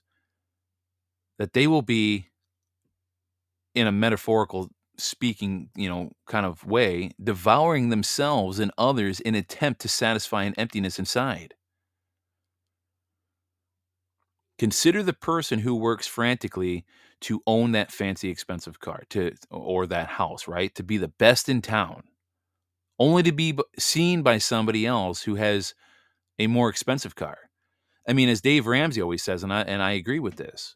that 1.38 1.54
they 1.54 1.66
will 1.66 1.80
be 1.80 2.26
in 3.74 3.86
a 3.86 3.92
metaphorical 3.92 4.68
speaking, 4.98 5.70
you 5.74 5.88
know, 5.88 6.12
kind 6.26 6.44
of 6.44 6.66
way, 6.66 7.12
devouring 7.24 7.88
themselves 7.88 8.58
and 8.58 8.72
others 8.76 9.20
in 9.20 9.34
attempt 9.34 9.80
to 9.80 9.88
satisfy 9.88 10.42
an 10.42 10.52
emptiness 10.58 10.98
inside. 10.98 11.54
Consider 14.58 15.02
the 15.02 15.12
person 15.12 15.60
who 15.60 15.74
works 15.76 16.06
frantically 16.06 16.84
to 17.20 17.42
own 17.46 17.72
that 17.72 17.92
fancy 17.92 18.28
expensive 18.28 18.80
car 18.80 19.04
to 19.10 19.32
or 19.50 19.86
that 19.86 20.08
house, 20.08 20.48
right? 20.48 20.74
To 20.74 20.82
be 20.82 20.96
the 20.98 21.08
best 21.08 21.48
in 21.48 21.62
town. 21.62 22.04
Only 22.98 23.22
to 23.22 23.32
be 23.32 23.56
seen 23.78 24.22
by 24.22 24.38
somebody 24.38 24.84
else 24.84 25.22
who 25.22 25.36
has 25.36 25.74
a 26.38 26.48
more 26.48 26.68
expensive 26.68 27.14
car. 27.14 27.38
I 28.08 28.12
mean, 28.12 28.28
as 28.28 28.40
Dave 28.40 28.66
Ramsey 28.66 29.02
always 29.02 29.22
says, 29.22 29.42
and 29.44 29.52
I 29.52 29.62
and 29.62 29.82
I 29.82 29.92
agree 29.92 30.18
with 30.18 30.36
this. 30.36 30.74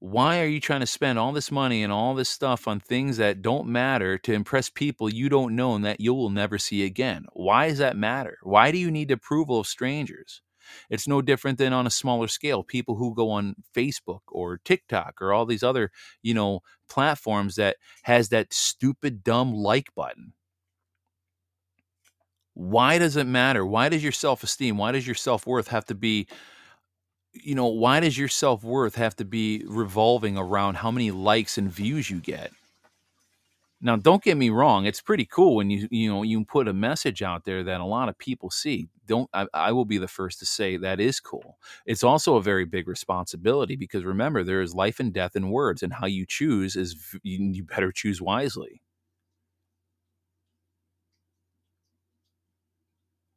Why 0.00 0.40
are 0.40 0.46
you 0.46 0.60
trying 0.60 0.80
to 0.80 0.86
spend 0.86 1.18
all 1.18 1.32
this 1.32 1.52
money 1.52 1.82
and 1.84 1.92
all 1.92 2.14
this 2.14 2.28
stuff 2.28 2.66
on 2.66 2.80
things 2.80 3.18
that 3.18 3.40
don't 3.40 3.68
matter 3.68 4.18
to 4.18 4.32
impress 4.32 4.68
people 4.68 5.08
you 5.08 5.28
don't 5.28 5.54
know 5.54 5.76
and 5.76 5.84
that 5.84 6.00
you 6.00 6.12
will 6.12 6.30
never 6.30 6.58
see 6.58 6.84
again? 6.84 7.26
Why 7.34 7.68
does 7.68 7.78
that 7.78 7.96
matter? 7.96 8.38
Why 8.42 8.72
do 8.72 8.78
you 8.78 8.90
need 8.90 9.12
approval 9.12 9.60
of 9.60 9.68
strangers? 9.68 10.42
It's 10.90 11.08
no 11.08 11.22
different 11.22 11.58
than 11.58 11.72
on 11.72 11.86
a 11.86 11.90
smaller 11.90 12.28
scale. 12.28 12.62
People 12.62 12.96
who 12.96 13.14
go 13.14 13.30
on 13.30 13.56
Facebook 13.74 14.20
or 14.28 14.58
TikTok 14.64 15.20
or 15.20 15.32
all 15.32 15.46
these 15.46 15.62
other, 15.62 15.90
you 16.22 16.34
know, 16.34 16.60
platforms 16.88 17.56
that 17.56 17.76
has 18.04 18.28
that 18.30 18.52
stupid 18.52 19.24
dumb 19.24 19.54
like 19.54 19.94
button. 19.94 20.32
Why 22.54 22.98
does 22.98 23.16
it 23.16 23.26
matter? 23.26 23.64
Why 23.64 23.88
does 23.88 24.02
your 24.02 24.12
self-esteem, 24.12 24.76
why 24.76 24.92
does 24.92 25.06
your 25.06 25.14
self-worth 25.14 25.68
have 25.68 25.86
to 25.86 25.94
be 25.94 26.26
you 27.34 27.54
know, 27.54 27.66
why 27.66 28.00
does 28.00 28.18
your 28.18 28.28
self-worth 28.28 28.94
have 28.96 29.16
to 29.16 29.24
be 29.24 29.64
revolving 29.66 30.36
around 30.36 30.76
how 30.76 30.90
many 30.90 31.10
likes 31.10 31.56
and 31.56 31.70
views 31.70 32.10
you 32.10 32.20
get? 32.20 32.52
Now, 33.80 33.96
don't 33.96 34.22
get 34.22 34.36
me 34.36 34.50
wrong; 34.50 34.86
it's 34.86 35.00
pretty 35.00 35.24
cool 35.24 35.56
when 35.56 35.70
you 35.70 35.88
you 35.90 36.08
know 36.08 36.22
you 36.22 36.44
put 36.44 36.68
a 36.68 36.72
message 36.72 37.22
out 37.22 37.44
there 37.44 37.64
that 37.64 37.80
a 37.80 37.84
lot 37.84 38.08
of 38.08 38.16
people 38.18 38.50
see. 38.50 38.88
Don't 39.12 39.28
I, 39.34 39.46
I 39.54 39.72
will 39.72 39.84
be 39.84 39.98
the 39.98 40.08
first 40.08 40.38
to 40.40 40.46
say 40.46 40.76
that 40.78 41.00
is 41.00 41.20
cool. 41.20 41.58
It's 41.86 42.04
also 42.04 42.36
a 42.36 42.42
very 42.42 42.64
big 42.64 42.88
responsibility 42.88 43.76
because 43.76 44.04
remember 44.04 44.42
there 44.44 44.62
is 44.62 44.74
life 44.74 45.00
and 45.00 45.12
death 45.12 45.36
in 45.36 45.50
words, 45.50 45.82
and 45.82 45.92
how 45.92 46.06
you 46.06 46.24
choose 46.26 46.76
is 46.76 46.96
you 47.22 47.64
better 47.64 47.92
choose 47.92 48.20
wisely. 48.22 48.82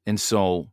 And 0.08 0.20
so 0.20 0.70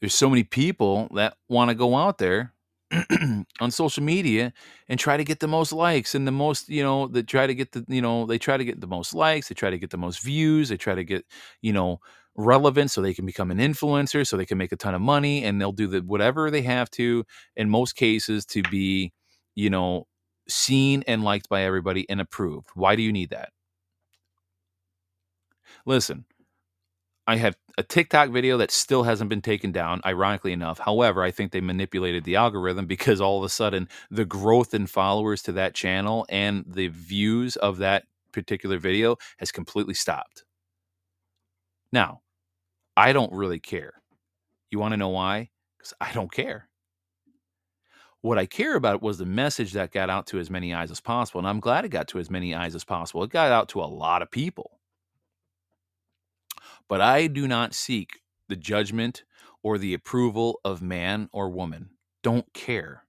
there's 0.00 0.14
so 0.14 0.28
many 0.28 0.44
people 0.44 1.08
that 1.14 1.36
want 1.48 1.70
to 1.70 1.74
go 1.74 1.96
out 1.96 2.18
there 2.18 2.52
on 3.60 3.70
social 3.70 4.02
media 4.02 4.52
and 4.88 5.00
try 5.00 5.16
to 5.16 5.24
get 5.24 5.40
the 5.40 5.48
most 5.48 5.72
likes 5.72 6.14
and 6.14 6.26
the 6.26 6.32
most 6.32 6.68
you 6.68 6.82
know 6.82 7.08
they 7.08 7.22
try 7.22 7.46
to 7.46 7.54
get 7.54 7.72
the 7.72 7.84
you 7.88 8.00
know 8.02 8.26
they 8.26 8.38
try 8.38 8.56
to 8.56 8.64
get 8.64 8.80
the 8.80 8.86
most 8.86 9.14
likes 9.14 9.48
they 9.48 9.54
try 9.54 9.70
to 9.70 9.78
get 9.78 9.90
the 9.90 9.96
most 9.96 10.20
views 10.22 10.68
they 10.68 10.76
try 10.76 10.94
to 10.94 11.02
get 11.04 11.24
you 11.60 11.72
know 11.72 11.98
relevant 12.36 12.90
so 12.90 13.00
they 13.00 13.14
can 13.14 13.26
become 13.26 13.50
an 13.50 13.58
influencer 13.58 14.26
so 14.26 14.36
they 14.36 14.46
can 14.46 14.58
make 14.58 14.72
a 14.72 14.76
ton 14.76 14.94
of 14.94 15.00
money 15.00 15.44
and 15.44 15.60
they'll 15.60 15.72
do 15.72 15.86
the 15.86 16.00
whatever 16.00 16.50
they 16.50 16.62
have 16.62 16.90
to 16.90 17.24
in 17.56 17.70
most 17.70 17.94
cases 17.94 18.44
to 18.46 18.62
be 18.64 19.12
you 19.54 19.70
know 19.70 20.06
seen 20.48 21.04
and 21.06 21.24
liked 21.24 21.48
by 21.48 21.62
everybody 21.62 22.08
and 22.10 22.20
approved. 22.20 22.68
Why 22.74 22.96
do 22.96 23.02
you 23.02 23.12
need 23.12 23.30
that? 23.30 23.50
Listen 25.86 26.24
i 27.26 27.36
have 27.36 27.56
a 27.78 27.82
tiktok 27.82 28.30
video 28.30 28.56
that 28.58 28.70
still 28.70 29.02
hasn't 29.02 29.30
been 29.30 29.40
taken 29.42 29.72
down 29.72 30.00
ironically 30.06 30.52
enough. 30.52 30.78
However 30.78 31.22
i 31.22 31.30
think 31.30 31.52
they 31.52 31.60
manipulated 31.60 32.24
the 32.24 32.36
algorithm 32.36 32.86
because 32.94 33.20
all 33.20 33.38
of 33.38 33.44
a 33.44 33.48
sudden 33.48 33.88
the 34.10 34.24
growth 34.24 34.74
in 34.74 34.86
followers 34.86 35.42
to 35.42 35.52
that 35.52 35.74
channel 35.74 36.26
and 36.28 36.64
the 36.66 36.88
views 36.88 37.56
of 37.56 37.78
that 37.78 38.04
particular 38.32 38.78
video 38.78 39.16
has 39.38 39.52
completely 39.52 39.94
stopped. 39.94 40.44
Now 41.92 42.20
I 42.96 43.12
don't 43.12 43.32
really 43.32 43.58
care. 43.58 43.94
You 44.70 44.78
want 44.78 44.92
to 44.92 44.98
know 44.98 45.08
why? 45.08 45.50
Because 45.78 45.94
I 46.00 46.12
don't 46.12 46.32
care. 46.32 46.68
What 48.20 48.38
I 48.38 48.46
care 48.46 48.74
about 48.76 49.02
was 49.02 49.18
the 49.18 49.26
message 49.26 49.72
that 49.72 49.92
got 49.92 50.08
out 50.08 50.26
to 50.28 50.38
as 50.38 50.50
many 50.50 50.72
eyes 50.72 50.90
as 50.90 51.00
possible. 51.00 51.40
And 51.40 51.46
I'm 51.48 51.60
glad 51.60 51.84
it 51.84 51.90
got 51.90 52.08
to 52.08 52.18
as 52.18 52.30
many 52.30 52.54
eyes 52.54 52.74
as 52.74 52.84
possible. 52.84 53.22
It 53.22 53.30
got 53.30 53.52
out 53.52 53.68
to 53.70 53.80
a 53.80 53.84
lot 53.84 54.22
of 54.22 54.30
people. 54.30 54.80
But 56.88 57.00
I 57.00 57.26
do 57.26 57.46
not 57.46 57.74
seek 57.74 58.20
the 58.48 58.56
judgment 58.56 59.24
or 59.62 59.78
the 59.78 59.94
approval 59.94 60.60
of 60.64 60.82
man 60.82 61.28
or 61.32 61.50
woman. 61.50 61.90
Don't 62.22 62.50
care. 62.54 63.03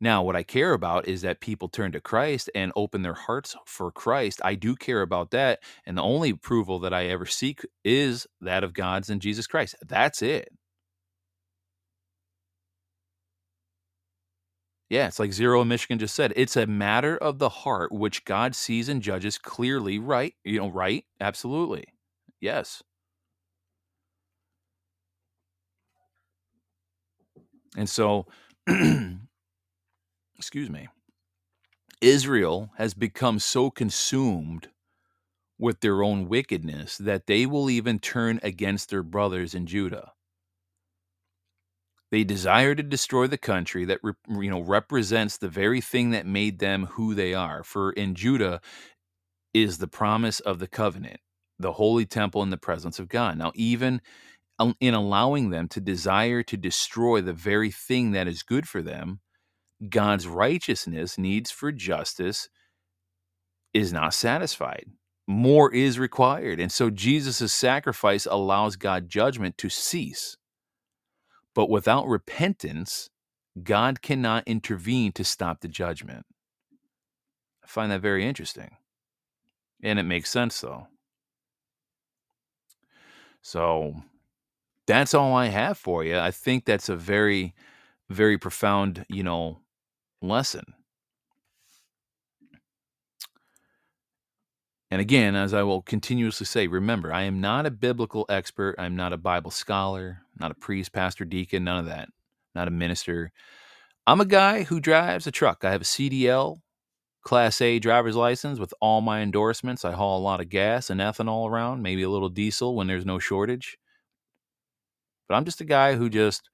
Now, 0.00 0.22
what 0.22 0.36
I 0.36 0.42
care 0.42 0.72
about 0.72 1.08
is 1.08 1.22
that 1.22 1.40
people 1.40 1.68
turn 1.68 1.92
to 1.92 2.00
Christ 2.00 2.50
and 2.54 2.72
open 2.76 3.02
their 3.02 3.14
hearts 3.14 3.56
for 3.66 3.90
Christ. 3.90 4.40
I 4.44 4.54
do 4.54 4.76
care 4.76 5.00
about 5.02 5.30
that. 5.30 5.60
And 5.86 5.96
the 5.96 6.02
only 6.02 6.30
approval 6.30 6.78
that 6.80 6.92
I 6.92 7.06
ever 7.06 7.24
seek 7.26 7.62
is 7.84 8.26
that 8.40 8.62
of 8.64 8.74
God's 8.74 9.08
and 9.08 9.22
Jesus 9.22 9.46
Christ. 9.46 9.74
That's 9.86 10.20
it. 10.22 10.50
Yeah, 14.88 15.08
it's 15.08 15.18
like 15.18 15.32
Zero 15.32 15.62
in 15.62 15.68
Michigan 15.68 15.98
just 15.98 16.14
said. 16.14 16.32
It's 16.36 16.56
a 16.56 16.66
matter 16.66 17.16
of 17.16 17.38
the 17.38 17.48
heart 17.48 17.90
which 17.92 18.24
God 18.24 18.54
sees 18.54 18.88
and 18.88 19.02
judges 19.02 19.36
clearly, 19.38 19.98
right? 19.98 20.34
You 20.44 20.60
know, 20.60 20.68
right? 20.70 21.04
Absolutely. 21.20 21.84
Yes. 22.40 22.82
And 27.76 27.88
so 27.88 28.26
excuse 30.38 30.70
me, 30.70 30.88
Israel 32.00 32.70
has 32.76 32.94
become 32.94 33.38
so 33.38 33.70
consumed 33.70 34.68
with 35.58 35.80
their 35.80 36.02
own 36.02 36.28
wickedness 36.28 36.98
that 36.98 37.26
they 37.26 37.46
will 37.46 37.70
even 37.70 37.98
turn 37.98 38.38
against 38.42 38.90
their 38.90 39.02
brothers 39.02 39.54
in 39.54 39.66
Judah. 39.66 40.12
They 42.10 42.24
desire 42.24 42.74
to 42.74 42.82
destroy 42.82 43.26
the 43.26 43.38
country 43.38 43.84
that 43.86 44.00
you 44.28 44.50
know 44.50 44.60
represents 44.60 45.38
the 45.38 45.48
very 45.48 45.80
thing 45.80 46.10
that 46.10 46.26
made 46.26 46.58
them 46.58 46.86
who 46.92 47.14
they 47.14 47.34
are. 47.34 47.64
For 47.64 47.92
in 47.92 48.14
Judah 48.14 48.60
is 49.52 49.78
the 49.78 49.88
promise 49.88 50.40
of 50.40 50.58
the 50.58 50.68
covenant, 50.68 51.20
the 51.58 51.72
holy 51.72 52.06
temple 52.06 52.42
in 52.42 52.50
the 52.50 52.56
presence 52.56 52.98
of 52.98 53.08
God. 53.08 53.38
Now, 53.38 53.52
even 53.54 54.00
in 54.80 54.94
allowing 54.94 55.50
them 55.50 55.68
to 55.68 55.80
desire 55.80 56.42
to 56.44 56.56
destroy 56.56 57.20
the 57.20 57.32
very 57.32 57.70
thing 57.70 58.12
that 58.12 58.28
is 58.28 58.42
good 58.42 58.68
for 58.68 58.82
them, 58.82 59.20
God's 59.88 60.26
righteousness 60.26 61.18
needs 61.18 61.50
for 61.50 61.70
justice 61.72 62.48
is 63.74 63.92
not 63.92 64.14
satisfied. 64.14 64.86
More 65.26 65.72
is 65.74 65.98
required. 65.98 66.60
And 66.60 66.72
so 66.72 66.88
Jesus' 66.88 67.52
sacrifice 67.52 68.26
allows 68.26 68.76
God 68.76 69.08
judgment 69.08 69.58
to 69.58 69.68
cease. 69.68 70.36
But 71.54 71.68
without 71.68 72.06
repentance, 72.06 73.10
God 73.62 74.02
cannot 74.02 74.46
intervene 74.46 75.12
to 75.12 75.24
stop 75.24 75.60
the 75.60 75.68
judgment. 75.68 76.26
I 77.64 77.66
find 77.66 77.90
that 77.90 78.00
very 78.00 78.26
interesting. 78.26 78.76
And 79.82 79.98
it 79.98 80.04
makes 80.04 80.30
sense, 80.30 80.60
though. 80.60 80.86
So 83.42 83.94
that's 84.86 85.14
all 85.14 85.34
I 85.34 85.46
have 85.46 85.76
for 85.76 86.04
you. 86.04 86.18
I 86.18 86.30
think 86.30 86.64
that's 86.64 86.88
a 86.88 86.96
very, 86.96 87.54
very 88.08 88.38
profound, 88.38 89.04
you 89.08 89.22
know, 89.22 89.60
lesson. 90.22 90.74
And 94.90 95.00
again, 95.00 95.34
as 95.34 95.52
I 95.52 95.62
will 95.62 95.82
continuously 95.82 96.46
say, 96.46 96.68
remember, 96.68 97.12
I 97.12 97.22
am 97.22 97.40
not 97.40 97.66
a 97.66 97.70
biblical 97.70 98.24
expert. 98.28 98.76
I'm 98.78 98.94
not 98.94 99.12
a 99.12 99.16
Bible 99.16 99.50
scholar, 99.50 100.22
not 100.38 100.52
a 100.52 100.54
priest, 100.54 100.92
pastor, 100.92 101.24
deacon, 101.24 101.64
none 101.64 101.80
of 101.80 101.86
that, 101.86 102.08
not 102.54 102.68
a 102.68 102.70
minister. 102.70 103.32
I'm 104.06 104.20
a 104.20 104.24
guy 104.24 104.62
who 104.62 104.78
drives 104.78 105.26
a 105.26 105.32
truck. 105.32 105.64
I 105.64 105.72
have 105.72 105.80
a 105.80 105.84
CDL, 105.84 106.58
Class 107.22 107.60
A 107.60 107.80
driver's 107.80 108.14
license 108.14 108.60
with 108.60 108.72
all 108.80 109.00
my 109.00 109.20
endorsements. 109.20 109.84
I 109.84 109.92
haul 109.92 110.20
a 110.20 110.22
lot 110.22 110.40
of 110.40 110.48
gas 110.48 110.90
and 110.90 111.00
ethanol 111.00 111.50
around, 111.50 111.82
maybe 111.82 112.04
a 112.04 112.10
little 112.10 112.28
diesel 112.28 112.76
when 112.76 112.86
there's 112.86 113.04
no 113.04 113.18
shortage. 113.18 113.76
But 115.28 115.34
I'm 115.34 115.44
just 115.44 115.60
a 115.60 115.64
guy 115.64 115.96
who 115.96 116.08
just 116.08 116.48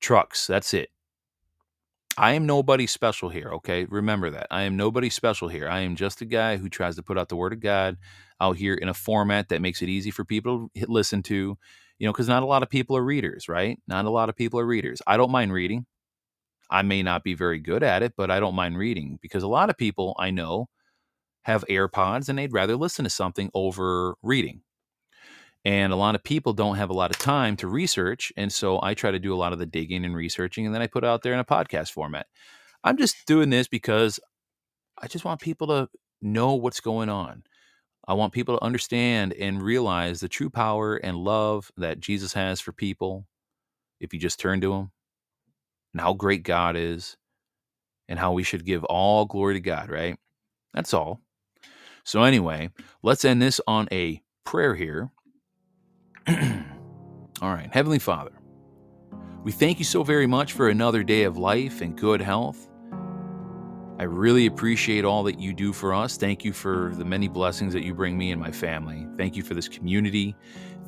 trucks. 0.00 0.48
That's 0.48 0.74
it. 0.74 0.90
I 2.18 2.34
am 2.34 2.46
nobody 2.46 2.86
special 2.86 3.28
here, 3.30 3.50
okay? 3.54 3.86
Remember 3.86 4.30
that. 4.30 4.46
I 4.50 4.62
am 4.62 4.76
nobody 4.76 5.08
special 5.10 5.48
here. 5.48 5.68
I 5.68 5.80
am 5.80 5.96
just 5.96 6.20
a 6.20 6.26
guy 6.26 6.56
who 6.58 6.68
tries 6.68 6.96
to 6.96 7.02
put 7.02 7.18
out 7.18 7.28
the 7.28 7.36
word 7.36 7.52
of 7.52 7.60
God 7.60 7.96
out 8.40 8.56
here 8.56 8.74
in 8.74 8.88
a 8.88 8.94
format 8.94 9.48
that 9.48 9.62
makes 9.62 9.80
it 9.82 9.88
easy 9.88 10.10
for 10.10 10.24
people 10.24 10.68
to 10.76 10.86
listen 10.88 11.22
to, 11.24 11.56
you 11.98 12.06
know, 12.06 12.12
because 12.12 12.28
not 12.28 12.42
a 12.42 12.46
lot 12.46 12.62
of 12.62 12.68
people 12.68 12.96
are 12.96 13.04
readers, 13.04 13.48
right? 13.48 13.78
Not 13.88 14.04
a 14.04 14.10
lot 14.10 14.28
of 14.28 14.36
people 14.36 14.60
are 14.60 14.66
readers. 14.66 15.00
I 15.06 15.16
don't 15.16 15.30
mind 15.30 15.52
reading. 15.52 15.86
I 16.70 16.82
may 16.82 17.02
not 17.02 17.24
be 17.24 17.34
very 17.34 17.60
good 17.60 17.82
at 17.82 18.02
it, 18.02 18.14
but 18.16 18.30
I 18.30 18.40
don't 18.40 18.54
mind 18.54 18.78
reading 18.78 19.18
because 19.22 19.42
a 19.42 19.48
lot 19.48 19.70
of 19.70 19.78
people 19.78 20.16
I 20.18 20.30
know 20.30 20.68
have 21.44 21.64
AirPods 21.70 22.28
and 22.28 22.38
they'd 22.38 22.52
rather 22.52 22.76
listen 22.76 23.04
to 23.04 23.10
something 23.10 23.50
over 23.54 24.16
reading. 24.22 24.62
And 25.64 25.92
a 25.92 25.96
lot 25.96 26.14
of 26.14 26.24
people 26.24 26.52
don't 26.52 26.76
have 26.76 26.90
a 26.90 26.94
lot 26.94 27.10
of 27.10 27.18
time 27.18 27.56
to 27.58 27.68
research. 27.68 28.32
And 28.36 28.52
so 28.52 28.80
I 28.82 28.94
try 28.94 29.12
to 29.12 29.20
do 29.20 29.32
a 29.32 29.36
lot 29.36 29.52
of 29.52 29.60
the 29.60 29.66
digging 29.66 30.04
and 30.04 30.16
researching, 30.16 30.66
and 30.66 30.74
then 30.74 30.82
I 30.82 30.88
put 30.88 31.04
it 31.04 31.06
out 31.06 31.22
there 31.22 31.34
in 31.34 31.38
a 31.38 31.44
podcast 31.44 31.92
format. 31.92 32.26
I'm 32.82 32.96
just 32.96 33.26
doing 33.26 33.50
this 33.50 33.68
because 33.68 34.18
I 34.98 35.06
just 35.06 35.24
want 35.24 35.40
people 35.40 35.68
to 35.68 35.88
know 36.20 36.54
what's 36.54 36.80
going 36.80 37.08
on. 37.08 37.44
I 38.06 38.14
want 38.14 38.32
people 38.32 38.58
to 38.58 38.64
understand 38.64 39.32
and 39.34 39.62
realize 39.62 40.20
the 40.20 40.28
true 40.28 40.50
power 40.50 40.96
and 40.96 41.16
love 41.16 41.70
that 41.76 42.00
Jesus 42.00 42.32
has 42.32 42.60
for 42.60 42.72
people 42.72 43.26
if 44.00 44.12
you 44.12 44.18
just 44.18 44.40
turn 44.40 44.60
to 44.62 44.72
Him, 44.72 44.90
and 45.94 46.00
how 46.00 46.12
great 46.12 46.42
God 46.42 46.76
is, 46.76 47.16
and 48.08 48.18
how 48.18 48.32
we 48.32 48.42
should 48.42 48.64
give 48.64 48.82
all 48.84 49.24
glory 49.24 49.54
to 49.54 49.60
God, 49.60 49.88
right? 49.88 50.18
That's 50.74 50.92
all. 50.92 51.20
So, 52.04 52.24
anyway, 52.24 52.70
let's 53.04 53.24
end 53.24 53.40
this 53.40 53.60
on 53.68 53.88
a 53.92 54.20
prayer 54.44 54.74
here. 54.74 55.12
All 57.42 57.52
right, 57.52 57.68
Heavenly 57.72 57.98
Father, 57.98 58.32
we 59.42 59.50
thank 59.50 59.78
you 59.78 59.84
so 59.84 60.04
very 60.04 60.26
much 60.26 60.52
for 60.52 60.68
another 60.68 61.02
day 61.02 61.24
of 61.24 61.36
life 61.36 61.80
and 61.80 61.96
good 61.96 62.20
health. 62.20 62.68
I 63.98 64.04
really 64.04 64.46
appreciate 64.46 65.04
all 65.04 65.22
that 65.24 65.38
you 65.38 65.52
do 65.52 65.72
for 65.72 65.94
us. 65.94 66.16
Thank 66.16 66.44
you 66.44 66.52
for 66.52 66.92
the 66.94 67.04
many 67.04 67.28
blessings 67.28 67.72
that 67.72 67.84
you 67.84 67.94
bring 67.94 68.16
me 68.16 68.32
and 68.32 68.40
my 68.40 68.50
family. 68.50 69.06
Thank 69.16 69.36
you 69.36 69.42
for 69.42 69.54
this 69.54 69.68
community. 69.68 70.34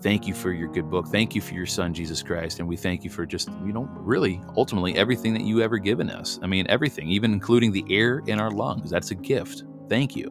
Thank 0.00 0.26
you 0.26 0.34
for 0.34 0.52
your 0.52 0.68
good 0.68 0.90
book. 0.90 1.08
Thank 1.08 1.34
you 1.34 1.40
for 1.40 1.54
your 1.54 1.66
son, 1.66 1.94
Jesus 1.94 2.22
Christ. 2.22 2.60
And 2.60 2.68
we 2.68 2.76
thank 2.76 3.04
you 3.04 3.10
for 3.10 3.26
just, 3.26 3.48
you 3.64 3.72
know, 3.72 3.88
really, 3.94 4.40
ultimately, 4.56 4.96
everything 4.96 5.32
that 5.34 5.42
you 5.42 5.62
ever 5.62 5.78
given 5.78 6.10
us. 6.10 6.38
I 6.42 6.46
mean, 6.46 6.66
everything, 6.68 7.08
even 7.08 7.32
including 7.32 7.72
the 7.72 7.84
air 7.88 8.22
in 8.26 8.40
our 8.40 8.50
lungs. 8.50 8.90
That's 8.90 9.10
a 9.10 9.16
gift. 9.16 9.64
Thank 9.88 10.14
you. 10.16 10.30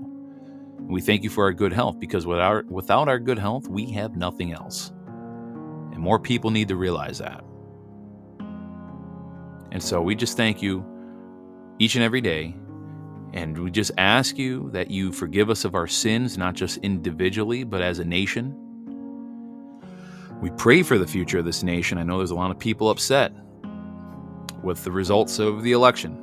We 0.80 1.02
thank 1.02 1.24
you 1.24 1.30
for 1.30 1.46
our 1.46 1.54
good 1.54 1.74
health 1.74 2.00
because 2.00 2.26
without, 2.26 2.66
without 2.66 3.08
our 3.08 3.20
good 3.20 3.40
health, 3.40 3.68
we 3.68 3.90
have 3.92 4.16
nothing 4.16 4.52
else. 4.52 4.93
And 5.94 6.02
more 6.02 6.18
people 6.18 6.50
need 6.50 6.68
to 6.70 6.76
realize 6.76 7.20
that. 7.20 7.44
And 9.72 9.82
so 9.82 10.02
we 10.02 10.16
just 10.16 10.36
thank 10.36 10.62
you 10.62 10.84
each 11.78 11.96
and 11.96 12.04
every 12.04 12.20
day. 12.20 12.56
And 13.34 13.58
we 13.58 13.72
just 13.72 13.92
ask 13.98 14.38
you 14.38 14.70
that 14.72 14.92
you 14.92 15.12
forgive 15.12 15.50
us 15.50 15.66
of 15.66 15.76
our 15.76 15.88
sins, 15.88 16.38
not 16.38 16.56
just 16.56 16.78
individually, 16.78 17.64
but 17.64 17.82
as 17.82 18.00
a 18.00 18.06
nation. 18.06 18.58
We 20.42 20.50
pray 20.52 20.84
for 20.84 20.98
the 20.98 21.08
future 21.08 21.40
of 21.40 21.46
this 21.46 21.64
nation. 21.64 21.98
I 21.98 22.04
know 22.04 22.18
there's 22.18 22.32
a 22.32 22.36
lot 22.36 22.52
of 22.52 22.60
people 22.60 22.90
upset 22.90 23.32
with 24.64 24.84
the 24.84 24.92
results 24.92 25.40
of 25.40 25.64
the 25.64 25.74
election. 25.74 26.20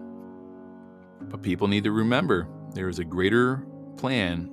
But 1.23 1.43
people 1.43 1.69
need 1.69 1.85
to 1.85 1.93
remember 1.93 2.49
there 2.75 2.89
is 2.89 2.99
a 2.99 3.05
greater 3.05 3.65
plan 3.97 4.51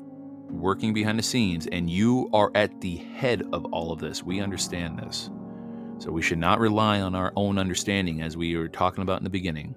working 0.50 0.94
behind 0.94 1.20
the 1.20 1.24
scenes, 1.24 1.68
and 1.68 1.90
you 1.90 2.30
are 2.34 2.52
at 2.56 2.82
the 2.82 2.98
head 2.98 3.44
of 3.54 3.66
all 3.66 3.92
of 3.92 4.00
this. 4.00 4.24
We 4.24 4.40
understand 4.40 5.00
this. 5.00 5.30
So 6.00 6.12
we 6.12 6.22
should 6.22 6.38
not 6.38 6.60
rely 6.60 7.02
on 7.02 7.16
our 7.16 7.34
own 7.36 7.58
understanding 7.58 8.22
as 8.22 8.38
we 8.38 8.56
were 8.56 8.68
talking 8.68 9.02
about 9.02 9.20
in 9.20 9.24
the 9.24 9.30
beginning. 9.30 9.76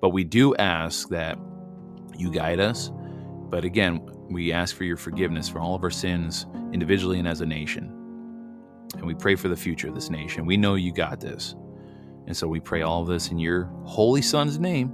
But 0.00 0.10
we 0.10 0.24
do 0.24 0.54
ask 0.56 1.08
that 1.10 1.38
you 2.16 2.30
guide 2.30 2.60
us. 2.60 2.90
But 3.50 3.64
again, 3.64 4.00
we 4.30 4.52
ask 4.52 4.74
for 4.74 4.84
your 4.84 4.96
forgiveness 4.96 5.48
for 5.48 5.60
all 5.60 5.74
of 5.74 5.84
our 5.84 5.90
sins 5.90 6.46
individually 6.72 7.18
and 7.18 7.28
as 7.28 7.40
a 7.40 7.46
nation. 7.46 7.92
And 8.94 9.06
we 9.06 9.14
pray 9.14 9.34
for 9.34 9.48
the 9.48 9.56
future 9.56 9.88
of 9.88 9.94
this 9.94 10.10
nation. 10.10 10.46
We 10.46 10.56
know 10.56 10.74
you 10.74 10.92
got 10.92 11.20
this. 11.20 11.54
And 12.26 12.36
so 12.36 12.48
we 12.48 12.60
pray 12.60 12.82
all 12.82 13.04
this 13.04 13.30
in 13.30 13.38
your 13.38 13.70
holy 13.84 14.22
son's 14.22 14.58
name, 14.58 14.92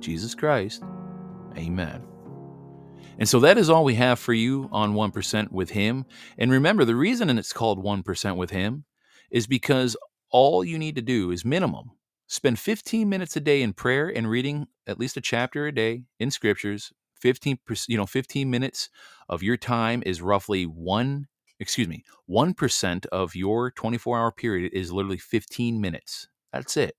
Jesus 0.00 0.34
Christ. 0.34 0.84
Amen. 1.56 2.02
And 3.18 3.28
so 3.28 3.40
that 3.40 3.58
is 3.58 3.70
all 3.70 3.84
we 3.84 3.94
have 3.94 4.18
for 4.18 4.32
you 4.32 4.68
on 4.72 4.94
1% 4.94 5.52
with 5.52 5.70
Him. 5.70 6.04
And 6.38 6.50
remember, 6.50 6.84
the 6.84 6.96
reason 6.96 7.30
it's 7.38 7.52
called 7.52 7.82
1% 7.82 8.36
with 8.36 8.50
Him 8.50 8.84
is 9.30 9.46
because 9.46 9.96
all 10.30 10.64
you 10.64 10.78
need 10.78 10.96
to 10.96 11.02
do 11.02 11.30
is 11.30 11.44
minimum 11.44 11.92
spend 12.26 12.58
15 12.58 13.08
minutes 13.08 13.36
a 13.36 13.40
day 13.40 13.62
in 13.62 13.72
prayer 13.72 14.08
and 14.08 14.28
reading 14.28 14.66
at 14.86 14.98
least 14.98 15.16
a 15.16 15.20
chapter 15.20 15.66
a 15.66 15.72
day 15.72 16.04
in 16.18 16.30
scriptures. 16.30 16.92
15 17.20 17.58
you 17.88 17.96
know 17.96 18.04
15 18.04 18.50
minutes 18.50 18.90
of 19.28 19.42
your 19.42 19.56
time 19.56 20.02
is 20.04 20.20
roughly 20.20 20.64
1 20.64 21.26
excuse 21.58 21.88
me 21.88 22.04
1% 22.28 23.06
of 23.06 23.34
your 23.34 23.70
24 23.70 24.18
hour 24.18 24.32
period 24.32 24.72
is 24.74 24.92
literally 24.92 25.16
15 25.16 25.80
minutes. 25.80 26.28
That's 26.52 26.76
it. 26.76 26.96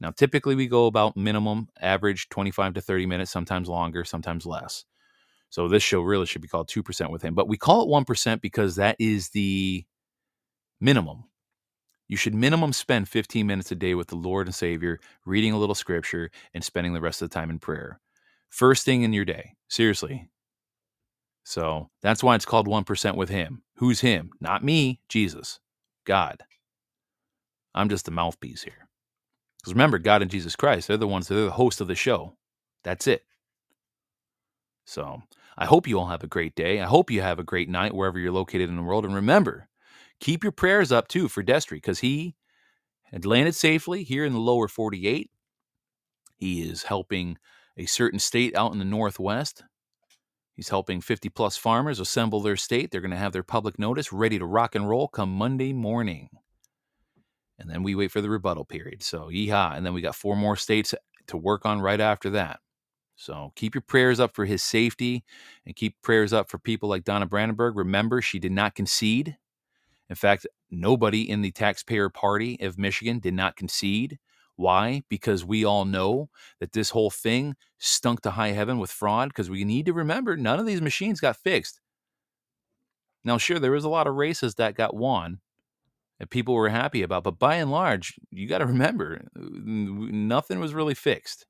Now 0.00 0.10
typically 0.10 0.54
we 0.54 0.66
go 0.66 0.86
about 0.86 1.16
minimum 1.16 1.68
average 1.80 2.28
25 2.30 2.74
to 2.74 2.80
30 2.80 3.06
minutes 3.06 3.30
sometimes 3.30 3.68
longer 3.68 4.04
sometimes 4.04 4.46
less 4.46 4.84
so 5.54 5.68
this 5.68 5.82
show 5.82 6.00
really 6.00 6.26
should 6.26 6.42
be 6.42 6.48
called 6.48 6.68
2% 6.68 7.10
with 7.10 7.22
him 7.22 7.34
but 7.34 7.48
we 7.48 7.56
call 7.56 7.82
it 7.82 8.04
1% 8.04 8.40
because 8.40 8.76
that 8.76 8.96
is 8.98 9.28
the 9.30 9.84
minimum 10.80 11.24
you 12.08 12.16
should 12.16 12.34
minimum 12.34 12.72
spend 12.72 13.08
15 13.08 13.46
minutes 13.46 13.72
a 13.72 13.74
day 13.74 13.94
with 13.94 14.08
the 14.08 14.16
Lord 14.16 14.46
and 14.46 14.54
Savior, 14.54 15.00
reading 15.24 15.52
a 15.52 15.58
little 15.58 15.74
scripture 15.74 16.30
and 16.52 16.62
spending 16.62 16.92
the 16.92 17.00
rest 17.00 17.22
of 17.22 17.30
the 17.30 17.34
time 17.34 17.50
in 17.50 17.58
prayer. 17.58 18.00
First 18.50 18.84
thing 18.84 19.02
in 19.02 19.12
your 19.12 19.24
day. 19.24 19.54
Seriously. 19.68 20.28
So 21.44 21.90
that's 22.02 22.22
why 22.22 22.34
it's 22.34 22.44
called 22.44 22.68
1% 22.68 23.16
with 23.16 23.28
Him. 23.30 23.62
Who's 23.76 24.00
Him? 24.00 24.30
Not 24.40 24.64
me, 24.64 25.00
Jesus, 25.08 25.60
God. 26.04 26.42
I'm 27.74 27.88
just 27.88 28.04
the 28.04 28.10
mouthpiece 28.10 28.62
here. 28.62 28.88
Because 29.58 29.74
remember, 29.74 29.98
God 29.98 30.22
and 30.22 30.30
Jesus 30.30 30.56
Christ, 30.56 30.88
they're 30.88 30.96
the 30.96 31.08
ones, 31.08 31.28
they're 31.28 31.46
the 31.46 31.50
host 31.50 31.80
of 31.80 31.88
the 31.88 31.94
show. 31.94 32.36
That's 32.84 33.06
it. 33.06 33.24
So 34.84 35.22
I 35.56 35.66
hope 35.66 35.86
you 35.86 35.98
all 35.98 36.08
have 36.08 36.24
a 36.24 36.28
great 36.28 36.54
day. 36.54 36.80
I 36.80 36.86
hope 36.86 37.10
you 37.10 37.22
have 37.22 37.38
a 37.38 37.44
great 37.44 37.68
night 37.68 37.94
wherever 37.94 38.18
you're 38.18 38.32
located 38.32 38.68
in 38.68 38.76
the 38.76 38.82
world. 38.82 39.04
And 39.04 39.14
remember, 39.14 39.68
keep 40.20 40.42
your 40.42 40.52
prayers 40.52 40.90
up 40.90 41.08
too 41.08 41.28
for 41.28 41.42
Destry 41.42 41.76
because 41.76 42.00
he 42.00 42.34
had 43.04 43.24
landed 43.24 43.54
safely 43.54 44.02
here 44.02 44.24
in 44.24 44.32
the 44.32 44.40
lower 44.40 44.66
48. 44.66 45.30
He 46.36 46.62
is 46.62 46.84
helping 46.84 47.38
a 47.76 47.86
certain 47.86 48.18
state 48.18 48.56
out 48.56 48.72
in 48.72 48.78
the 48.78 48.84
Northwest. 48.84 49.62
He's 50.54 50.68
helping 50.68 51.00
50 51.00 51.28
plus 51.30 51.56
farmers 51.56 51.98
assemble 51.98 52.40
their 52.40 52.56
state. 52.56 52.90
They're 52.90 53.00
going 53.00 53.10
to 53.10 53.16
have 53.16 53.32
their 53.32 53.42
public 53.42 53.78
notice 53.78 54.12
ready 54.12 54.38
to 54.38 54.46
rock 54.46 54.74
and 54.74 54.88
roll 54.88 55.08
come 55.08 55.32
Monday 55.32 55.72
morning. 55.72 56.28
And 57.58 57.68
then 57.70 57.82
we 57.82 57.94
wait 57.94 58.12
for 58.12 58.20
the 58.20 58.30
rebuttal 58.30 58.64
period. 58.64 59.02
So, 59.02 59.28
yeehaw. 59.28 59.76
And 59.76 59.86
then 59.86 59.94
we 59.94 60.00
got 60.00 60.14
four 60.14 60.36
more 60.36 60.56
states 60.56 60.94
to 61.28 61.36
work 61.36 61.64
on 61.66 61.80
right 61.80 62.00
after 62.00 62.30
that. 62.30 62.60
So 63.16 63.52
keep 63.54 63.74
your 63.74 63.82
prayers 63.82 64.20
up 64.20 64.34
for 64.34 64.44
his 64.44 64.62
safety 64.62 65.24
and 65.64 65.76
keep 65.76 66.00
prayers 66.02 66.32
up 66.32 66.50
for 66.50 66.58
people 66.58 66.88
like 66.88 67.04
Donna 67.04 67.26
Brandenburg. 67.26 67.76
Remember, 67.76 68.20
she 68.20 68.38
did 68.38 68.52
not 68.52 68.74
concede. 68.74 69.36
In 70.10 70.16
fact, 70.16 70.46
nobody 70.70 71.28
in 71.28 71.40
the 71.40 71.52
taxpayer 71.52 72.08
party 72.08 72.58
of 72.60 72.78
Michigan 72.78 73.20
did 73.20 73.34
not 73.34 73.56
concede. 73.56 74.18
Why? 74.56 75.02
Because 75.08 75.44
we 75.44 75.64
all 75.64 75.84
know 75.84 76.28
that 76.60 76.72
this 76.72 76.90
whole 76.90 77.10
thing 77.10 77.56
stunk 77.78 78.20
to 78.22 78.32
high 78.32 78.52
heaven 78.52 78.78
with 78.78 78.90
fraud. 78.90 79.28
Because 79.28 79.50
we 79.50 79.64
need 79.64 79.86
to 79.86 79.92
remember 79.92 80.36
none 80.36 80.60
of 80.60 80.66
these 80.66 80.82
machines 80.82 81.20
got 81.20 81.36
fixed. 81.36 81.80
Now, 83.24 83.38
sure, 83.38 83.58
there 83.58 83.70
was 83.70 83.84
a 83.84 83.88
lot 83.88 84.06
of 84.06 84.14
races 84.14 84.56
that 84.56 84.74
got 84.74 84.94
won 84.94 85.40
that 86.18 86.30
people 86.30 86.54
were 86.54 86.68
happy 86.68 87.02
about, 87.02 87.24
but 87.24 87.38
by 87.38 87.56
and 87.56 87.70
large, 87.70 88.14
you 88.30 88.46
got 88.46 88.58
to 88.58 88.66
remember 88.66 89.22
uh, 89.36 89.40
nothing 89.42 90.60
was 90.60 90.74
really 90.74 90.94
fixed 90.94 91.46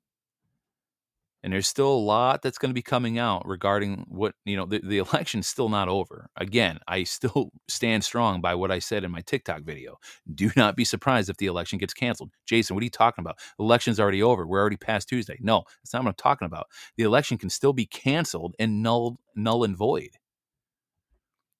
and 1.44 1.52
there's 1.52 1.68
still 1.68 1.92
a 1.92 1.94
lot 1.94 2.40
that's 2.40 2.56
going 2.56 2.70
to 2.70 2.74
be 2.74 2.82
coming 2.82 3.18
out 3.18 3.46
regarding 3.46 4.06
what 4.08 4.34
you 4.46 4.56
know 4.56 4.64
the, 4.64 4.80
the 4.82 4.98
election's 5.10 5.46
still 5.46 5.68
not 5.68 5.88
over. 5.88 6.28
Again 6.36 6.78
i 6.88 7.04
still 7.04 7.52
stand 7.68 8.02
strong 8.02 8.40
by 8.40 8.54
what 8.54 8.72
i 8.72 8.80
said 8.80 9.04
in 9.04 9.12
my 9.12 9.20
tiktok 9.20 9.62
video. 9.62 9.98
Do 10.34 10.50
not 10.56 10.74
be 10.74 10.84
surprised 10.84 11.28
if 11.28 11.36
the 11.36 11.46
election 11.46 11.78
gets 11.78 11.94
canceled. 11.94 12.30
Jason 12.46 12.74
what 12.74 12.80
are 12.82 12.84
you 12.84 12.90
talking 12.90 13.22
about? 13.22 13.38
The 13.58 13.64
election's 13.64 14.00
already 14.00 14.22
over. 14.22 14.46
We're 14.46 14.60
already 14.60 14.78
past 14.78 15.08
tuesday. 15.08 15.38
No 15.40 15.62
that's 15.82 15.92
not 15.92 16.02
what 16.02 16.08
i'm 16.08 16.14
talking 16.14 16.46
about. 16.46 16.66
The 16.96 17.04
election 17.04 17.38
can 17.38 17.50
still 17.50 17.74
be 17.74 17.86
canceled 17.86 18.54
and 18.58 18.82
null 18.82 19.18
null 19.36 19.64
and 19.64 19.76
void 19.76 20.16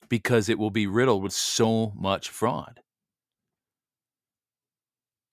because 0.08 0.48
it 0.48 0.58
will 0.58 0.70
be 0.70 0.86
riddled 0.86 1.22
with 1.22 1.32
so 1.32 1.92
much 1.94 2.30
fraud. 2.30 2.80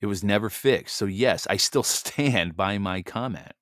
It 0.02 0.08
was 0.08 0.24
never 0.24 0.50
fixed. 0.50 0.98
So 0.98 1.06
yes 1.06 1.48
i 1.50 1.56
still 1.56 1.84
stand 2.02 2.58
by 2.58 2.78
my 2.78 3.02
comment 3.02 3.54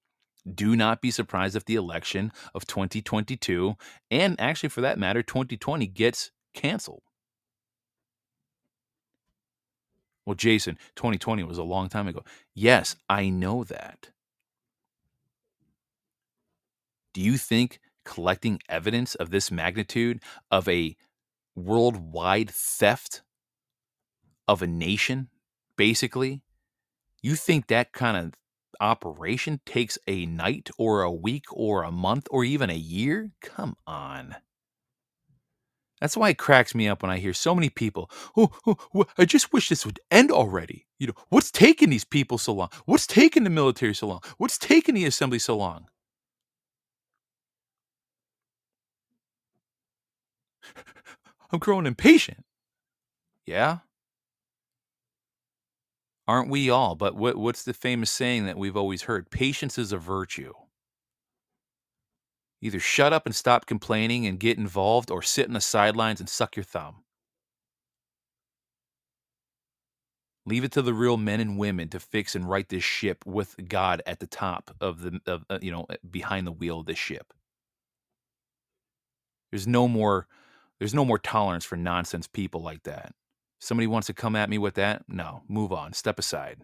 do 0.56 0.76
not 0.76 1.02
be 1.02 1.12
surprised 1.12 1.56
if 1.56 1.66
the 1.66 1.76
election 1.76 2.32
of 2.54 2.66
2022 2.68 3.76
and 4.10 4.40
actually 4.40 4.70
for 4.70 4.82
that 4.82 5.00
matter 5.00 5.22
2020 5.24 5.88
gets 5.88 6.32
canceled. 6.54 7.04
Well, 10.26 10.36
Jason, 10.36 10.78
2020 10.96 11.44
was 11.44 11.58
a 11.58 11.64
long 11.64 11.90
time 11.90 12.08
ago. 12.08 12.24
Yes, 12.54 12.96
I 13.10 13.30
know 13.30 13.64
that. 13.64 14.12
Do 17.14 17.22
you 17.22 17.38
think 17.38 17.80
collecting 18.06 18.60
evidence 18.70 19.16
of 19.16 19.32
this 19.32 19.52
magnitude 19.52 20.22
of 20.52 20.68
a 20.68 20.96
worldwide 21.56 22.50
theft 22.50 23.24
of 24.48 24.62
a 24.62 24.68
nation, 24.68 25.30
basically, 25.78 26.42
you 27.22 27.36
think 27.36 27.68
that 27.68 27.92
kind 27.92 28.18
of 28.18 28.34
operation 28.80 29.62
takes 29.66 29.98
a 30.08 30.26
night 30.26 30.70
or 30.78 31.02
a 31.04 31.12
week 31.12 31.46
or 31.52 31.84
a 31.84 31.92
month 31.92 32.28
or 32.32 32.44
even 32.44 32.70
a 32.70 32.76
year? 32.76 33.32
Come 33.42 33.76
on. 33.88 34.36
That's 36.02 36.16
why 36.18 36.30
it 36.30 36.38
cracks 36.38 36.74
me 36.76 36.88
up 36.88 37.02
when 37.02 37.12
I 37.12 37.18
hear 37.18 37.34
so 37.34 37.54
many 37.54 37.70
people, 37.70 38.10
oh, 38.38 38.52
oh, 38.66 39.06
I 39.18 39.26
just 39.26 39.52
wish 39.52 39.70
this 39.70 39.86
would 39.86 40.00
end 40.12 40.32
already. 40.32 40.88
You 40.98 41.08
know, 41.08 41.14
what's 41.30 41.52
taking 41.52 41.90
these 41.90 42.06
people 42.06 42.38
so 42.38 42.54
long? 42.54 42.70
What's 42.86 43.08
taking 43.08 43.44
the 43.44 43.50
military 43.50 43.94
so 43.94 44.08
long? 44.08 44.22
What's 44.38 44.58
taking 44.58 44.96
the 44.96 45.06
assembly 45.06 45.40
so 45.40 45.58
long? 45.58 45.88
I'm 51.52 51.60
growing 51.60 51.86
impatient. 51.86 52.46
Yeah? 53.46 53.80
Aren't 56.30 56.52
we 56.52 56.70
all? 56.70 56.94
But 56.94 57.16
what, 57.16 57.38
what's 57.38 57.64
the 57.64 57.74
famous 57.74 58.12
saying 58.12 58.46
that 58.46 58.56
we've 58.56 58.78
always 58.78 59.02
heard? 59.02 59.32
Patience 59.32 59.80
is 59.80 59.92
a 59.92 59.98
virtue. 59.98 60.54
Either 62.62 62.80
shut 62.80 63.14
up 63.14 63.26
and 63.26 63.34
stop 63.34 63.66
complaining 63.66 64.28
and 64.28 64.40
get 64.40 64.60
involved, 64.60 65.10
or 65.10 65.24
sit 65.24 65.48
in 65.48 65.54
the 65.54 65.60
sidelines 65.60 66.20
and 66.20 66.30
suck 66.30 66.56
your 66.56 66.64
thumb. 66.64 66.98
Leave 70.46 70.64
it 70.64 70.72
to 70.74 70.84
the 70.84 70.94
real 70.94 71.18
men 71.18 71.40
and 71.40 71.58
women 71.58 71.90
to 71.90 72.00
fix 72.00 72.36
and 72.36 72.48
right 72.48 72.70
this 72.70 72.84
ship 72.84 73.26
with 73.26 73.56
God 73.68 74.04
at 74.06 74.20
the 74.20 74.28
top 74.28 74.70
of 74.80 75.02
the, 75.02 75.20
of, 75.26 75.46
uh, 75.50 75.58
you 75.64 75.72
know, 75.72 75.88
behind 76.12 76.46
the 76.46 76.52
wheel 76.52 76.82
of 76.82 76.86
this 76.86 77.00
ship. 77.00 77.34
There's 79.52 79.66
no 79.66 79.88
more, 79.88 80.28
there's 80.78 80.94
no 80.94 81.06
more 81.06 81.18
tolerance 81.18 81.66
for 81.66 81.76
nonsense 81.76 82.28
people 82.28 82.62
like 82.62 82.84
that. 82.84 83.16
Somebody 83.60 83.88
wants 83.88 84.08
to 84.08 84.14
come 84.14 84.36
at 84.36 84.50
me 84.50 84.58
with 84.58 84.76
that? 84.76 85.04
No, 85.08 85.44
move 85.48 85.72
on. 85.74 85.94
Step 85.94 86.18
aside. 86.18 86.62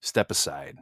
Step 0.00 0.30
aside. 0.30 0.78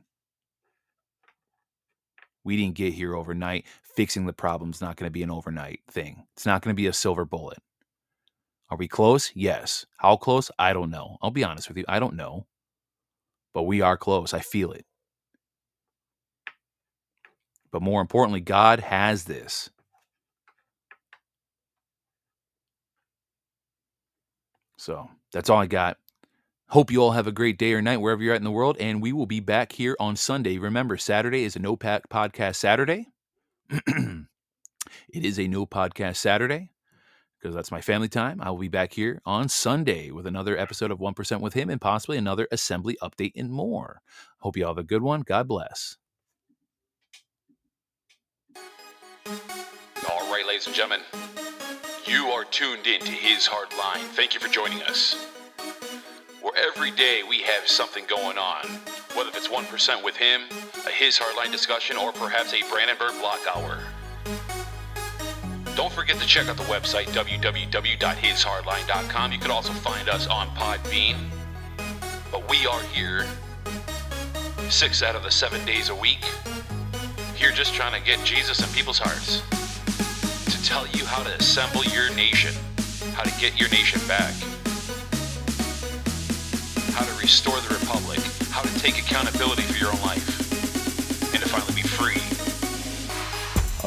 We 2.44 2.56
didn't 2.56 2.76
get 2.76 2.94
here 2.94 3.14
overnight. 3.14 3.66
Fixing 3.82 4.26
the 4.26 4.32
problem's 4.32 4.80
not 4.80 4.96
going 4.96 5.08
to 5.08 5.12
be 5.12 5.22
an 5.22 5.30
overnight 5.30 5.80
thing. 5.90 6.24
It's 6.34 6.46
not 6.46 6.62
going 6.62 6.74
to 6.74 6.80
be 6.80 6.86
a 6.86 6.92
silver 6.92 7.24
bullet. 7.24 7.58
Are 8.70 8.76
we 8.76 8.88
close? 8.88 9.30
Yes. 9.34 9.84
How 9.98 10.16
close? 10.16 10.50
I 10.58 10.72
don't 10.72 10.90
know. 10.90 11.18
I'll 11.20 11.30
be 11.30 11.44
honest 11.44 11.68
with 11.68 11.76
you. 11.76 11.84
I 11.88 11.98
don't 11.98 12.14
know. 12.14 12.46
But 13.52 13.64
we 13.64 13.80
are 13.80 13.96
close. 13.96 14.32
I 14.32 14.40
feel 14.40 14.72
it. 14.72 14.86
But 17.70 17.82
more 17.82 18.00
importantly, 18.00 18.40
God 18.40 18.80
has 18.80 19.24
this. 19.24 19.70
So 24.78 25.08
that's 25.32 25.50
all 25.50 25.58
I 25.58 25.66
got. 25.66 25.98
Hope 26.68 26.90
you 26.90 27.02
all 27.02 27.10
have 27.10 27.26
a 27.26 27.32
great 27.32 27.58
day 27.58 27.74
or 27.74 27.82
night 27.82 27.98
wherever 27.98 28.22
you're 28.22 28.34
at 28.34 28.40
in 28.40 28.44
the 28.44 28.50
world, 28.50 28.76
and 28.80 29.02
we 29.02 29.12
will 29.12 29.26
be 29.26 29.40
back 29.40 29.72
here 29.72 29.96
on 30.00 30.16
Sunday. 30.16 30.56
Remember, 30.58 30.96
Saturday 30.96 31.44
is 31.44 31.56
a 31.56 31.58
no 31.58 31.76
pack 31.76 32.08
podcast 32.08 32.56
Saturday. 32.56 33.08
it 33.70 34.26
is 35.12 35.38
a 35.38 35.48
no 35.48 35.66
podcast 35.66 36.16
Saturday 36.16 36.70
because 37.38 37.54
that's 37.54 37.72
my 37.72 37.80
family 37.80 38.08
time. 38.08 38.40
I 38.40 38.50
will 38.50 38.58
be 38.58 38.68
back 38.68 38.92
here 38.92 39.20
on 39.26 39.48
Sunday 39.48 40.10
with 40.12 40.26
another 40.26 40.56
episode 40.56 40.90
of 40.90 40.98
1% 40.98 41.40
with 41.40 41.54
him 41.54 41.68
and 41.68 41.80
possibly 41.80 42.16
another 42.16 42.46
assembly 42.52 42.96
update 43.02 43.32
and 43.34 43.50
more. 43.50 44.00
Hope 44.38 44.56
you 44.56 44.64
all 44.64 44.70
have 44.70 44.78
a 44.78 44.84
good 44.84 45.02
one. 45.02 45.22
God 45.22 45.48
bless. 45.48 45.96
All 50.08 50.32
right, 50.32 50.44
ladies 50.46 50.66
and 50.66 50.74
gentlemen 50.74 51.02
You 52.12 52.26
are 52.26 52.44
tuned 52.44 52.86
in 52.86 53.00
to 53.00 53.10
His 53.10 53.46
Hard 53.46 53.72
Line. 53.78 54.04
Thank 54.12 54.34
you 54.34 54.40
for 54.40 54.48
joining 54.48 54.82
us. 54.82 55.14
Where 56.42 56.52
every 56.58 56.90
day 56.90 57.22
we 57.26 57.40
have 57.40 57.66
something 57.66 58.04
going 58.06 58.36
on, 58.36 58.66
whether 59.14 59.30
it's 59.34 59.48
1% 59.48 60.04
with 60.04 60.18
him, 60.18 60.42
a 60.86 60.90
His 60.90 61.18
Hardline 61.18 61.50
discussion, 61.50 61.96
or 61.96 62.12
perhaps 62.12 62.52
a 62.52 62.60
Brandenburg 62.70 63.18
block 63.18 63.40
hour. 63.56 63.78
Don't 65.74 65.90
forget 65.90 66.20
to 66.20 66.26
check 66.26 66.48
out 66.48 66.58
the 66.58 66.64
website 66.64 67.06
www.hishardline.com. 67.06 69.32
You 69.32 69.38
can 69.38 69.50
also 69.50 69.72
find 69.72 70.10
us 70.10 70.26
on 70.26 70.48
Podbean. 70.48 71.16
But 72.30 72.46
we 72.46 72.66
are 72.66 72.82
here 72.92 73.24
six 74.68 75.02
out 75.02 75.16
of 75.16 75.22
the 75.22 75.30
seven 75.30 75.64
days 75.64 75.88
a 75.88 75.94
week. 75.94 76.26
Here 77.34 77.52
just 77.52 77.72
trying 77.72 77.98
to 77.98 78.06
get 78.06 78.22
Jesus 78.22 78.60
in 78.60 78.68
people's 78.74 78.98
hearts. 78.98 79.40
Tell 80.62 80.86
you 80.88 81.04
how 81.04 81.24
to 81.24 81.30
assemble 81.34 81.84
your 81.86 82.14
nation, 82.14 82.54
how 83.14 83.24
to 83.24 83.40
get 83.40 83.58
your 83.58 83.68
nation 83.70 84.00
back, 84.06 84.32
how 86.94 87.04
to 87.04 87.20
restore 87.20 87.58
the 87.60 87.74
republic, 87.74 88.20
how 88.50 88.62
to 88.62 88.78
take 88.78 88.96
accountability 88.96 89.62
for 89.62 89.76
your 89.76 89.92
own 89.92 90.00
life, 90.02 90.41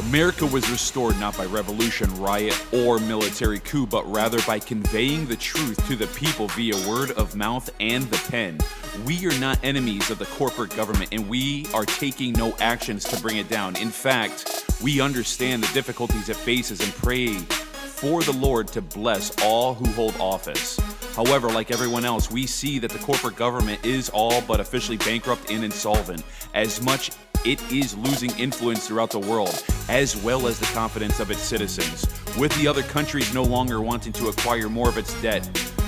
America 0.08 0.46
was 0.46 0.70
restored 0.70 1.20
not 1.20 1.36
by 1.36 1.46
revolution, 1.46 2.08
riot, 2.22 2.56
or 2.72 3.00
military 3.00 3.60
coup, 3.60 3.88
but 3.88 4.06
rather 4.10 4.40
by 4.44 4.60
conveying 4.60 5.26
the 5.26 5.36
truth 5.36 5.84
to 5.88 5.96
the 5.96 6.06
people 6.08 6.48
via 6.50 6.76
word 6.88 7.10
of 7.12 7.36
mouth 7.36 7.72
and 7.80 8.04
the 8.06 8.30
pen. 8.30 8.60
We 9.04 9.26
are 9.26 9.40
not 9.40 9.60
enemies 9.64 10.12
of 10.12 10.20
the 10.20 10.26
corporate 10.26 10.76
government, 10.76 11.10
and 11.12 11.28
we 11.28 11.66
are 11.74 11.86
taking 11.86 12.34
no 12.34 12.54
actions 12.60 13.04
to 13.06 13.20
bring 13.20 13.38
it 13.38 13.50
down. 13.50 13.76
In 13.78 13.90
fact, 13.90 14.66
we 14.84 15.02
understand 15.02 15.64
the 15.64 15.74
difficulties 15.74 16.30
it 16.30 16.36
faces 16.36 16.82
and 16.82 16.94
pray 16.94 17.34
for 17.34 18.22
the 18.22 18.34
Lord 18.34 18.68
to 18.70 18.82
bless 18.82 19.36
all 19.44 19.74
who 19.74 19.90
hold 19.94 20.16
office. 20.20 20.80
However, 21.16 21.50
like 21.50 21.72
everyone 21.72 22.06
else, 22.06 22.30
we 22.30 22.46
see 22.46 22.78
that 22.80 22.92
the 22.92 23.00
corporate 23.00 23.38
government 23.38 23.84
is 23.86 24.10
all 24.10 24.42
but 24.42 24.60
officially 24.60 24.98
bankrupt 24.98 25.50
and 25.50 25.64
insolvent. 25.64 26.24
As 26.54 26.82
much 26.82 27.12
it 27.46 27.62
is 27.72 27.96
losing 27.98 28.32
influence 28.40 28.88
throughout 28.88 29.12
the 29.12 29.20
world, 29.20 29.64
as 29.88 30.18
well 30.18 30.48
as 30.48 30.60
the 30.60 30.66
confidence 30.68 31.20
of 31.20 31.30
its 31.30 31.42
citizens. 31.42 32.06
With 32.38 32.56
the 32.60 32.68
other 32.68 32.82
countries 32.82 33.34
no 33.34 33.44
longer 33.44 33.82
wanting 33.82 34.14
to 34.14 34.30
acquire 34.30 34.68
more 34.68 34.90
of 34.90 34.98
its 34.98 35.20
debt, 35.22 35.44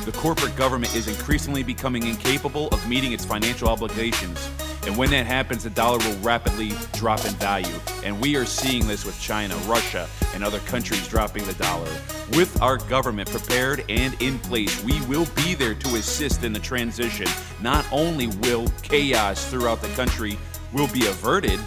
the 0.06 0.12
corporate 0.14 0.56
government 0.56 0.96
is 0.96 1.08
increasingly 1.08 1.64
becoming 1.64 2.08
incapable 2.08 2.68
of 2.70 2.88
meeting 2.88 3.12
its 3.12 3.26
financial 3.26 3.68
obligations. 3.68 4.50
And 4.86 4.96
when 4.96 5.10
that 5.10 5.26
happens, 5.26 5.64
the 5.64 5.70
dollar 5.70 5.98
will 5.98 6.18
rapidly 6.20 6.72
drop 6.94 7.26
in 7.26 7.34
value. 7.34 7.76
And 8.06 8.22
we 8.22 8.38
are 8.38 8.46
seeing 8.46 8.88
this 8.88 9.04
with 9.04 9.20
China, 9.20 9.54
Russia, 9.66 10.08
and 10.34 10.46
other 10.46 10.60
countries 10.60 11.06
dropping 11.10 11.44
the 11.46 11.54
dollar. 11.56 11.90
With 12.34 12.62
our 12.62 12.78
government 12.78 13.30
prepared 13.30 13.84
and 13.90 14.16
in 14.22 14.40
place, 14.40 14.82
we 14.86 15.02
will 15.08 15.26
be 15.36 15.56
there 15.56 15.76
to 15.76 15.96
assist 15.96 16.44
in 16.44 16.54
the 16.54 16.60
transition. 16.60 17.28
Not 17.62 17.86
only 17.92 18.28
will 18.28 18.68
chaos 18.82 19.50
throughout 19.50 19.82
the 19.82 19.90
country 19.90 20.38
will 20.74 20.88
be 20.90 21.08
averted, 21.08 21.60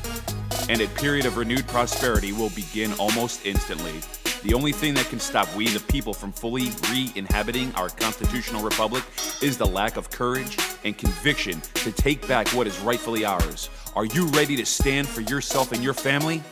and 0.69 0.81
a 0.81 0.89
period 0.89 1.27
of 1.27 1.37
renewed 1.37 1.67
prosperity 1.69 2.33
will 2.33 2.51
begin 2.51 2.93
almost 2.95 3.45
instantly. 3.47 3.95
The 4.43 4.55
only 4.55 4.73
thing 4.73 4.95
that 4.95 5.07
can 5.07 5.21
stop 5.21 5.55
we, 5.55 5.69
the 5.69 5.81
people, 5.81 6.15
from 6.15 6.33
fully 6.33 6.71
re 6.91 7.13
inhabiting 7.15 7.75
our 7.75 7.91
constitutional 7.91 8.63
republic 8.63 9.05
is 9.43 9.59
the 9.59 9.67
lack 9.67 9.97
of 9.97 10.11
courage 10.11 10.57
and 10.85 10.97
conviction 10.97 11.61
to 11.75 11.93
take 11.93 12.27
back 12.27 12.49
what 12.49 12.67
is 12.67 12.79
rightfully 12.81 13.25
ours. 13.25 13.69
Are 13.95 14.07
you 14.07 14.27
ready 14.29 14.57
to 14.57 14.65
stand 14.65 15.09
for 15.09 15.21
yourself 15.21 15.73
and 15.73 15.83
your 15.83 15.93
family? 15.93 16.43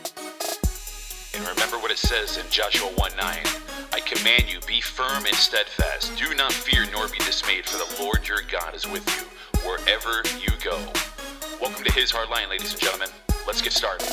And 1.33 1.47
remember 1.47 1.77
what 1.79 1.89
it 1.89 1.97
says 1.97 2.37
in 2.37 2.45
Joshua 2.51 2.89
1 2.95 3.11
9. 3.17 3.37
I 3.91 3.99
command 4.01 4.51
you, 4.51 4.59
be 4.67 4.81
firm 4.81 5.25
and 5.25 5.35
steadfast. 5.35 6.15
Do 6.15 6.35
not 6.35 6.53
fear 6.53 6.85
nor 6.91 7.07
be 7.07 7.17
dismayed, 7.19 7.65
for 7.65 7.77
the 7.77 8.03
Lord 8.03 8.27
your 8.27 8.41
God 8.51 8.75
is 8.75 8.87
with 8.87 9.07
you 9.17 9.25
wherever 9.67 10.21
you 10.39 10.51
go. 10.63 10.77
Welcome 11.61 11.83
to 11.83 11.91
His 11.91 12.09
Hard 12.09 12.29
Line, 12.29 12.49
ladies 12.49 12.71
and 12.71 12.81
gentlemen. 12.81 13.09
Let's 13.45 13.61
get 13.61 13.73
started. 13.73 14.07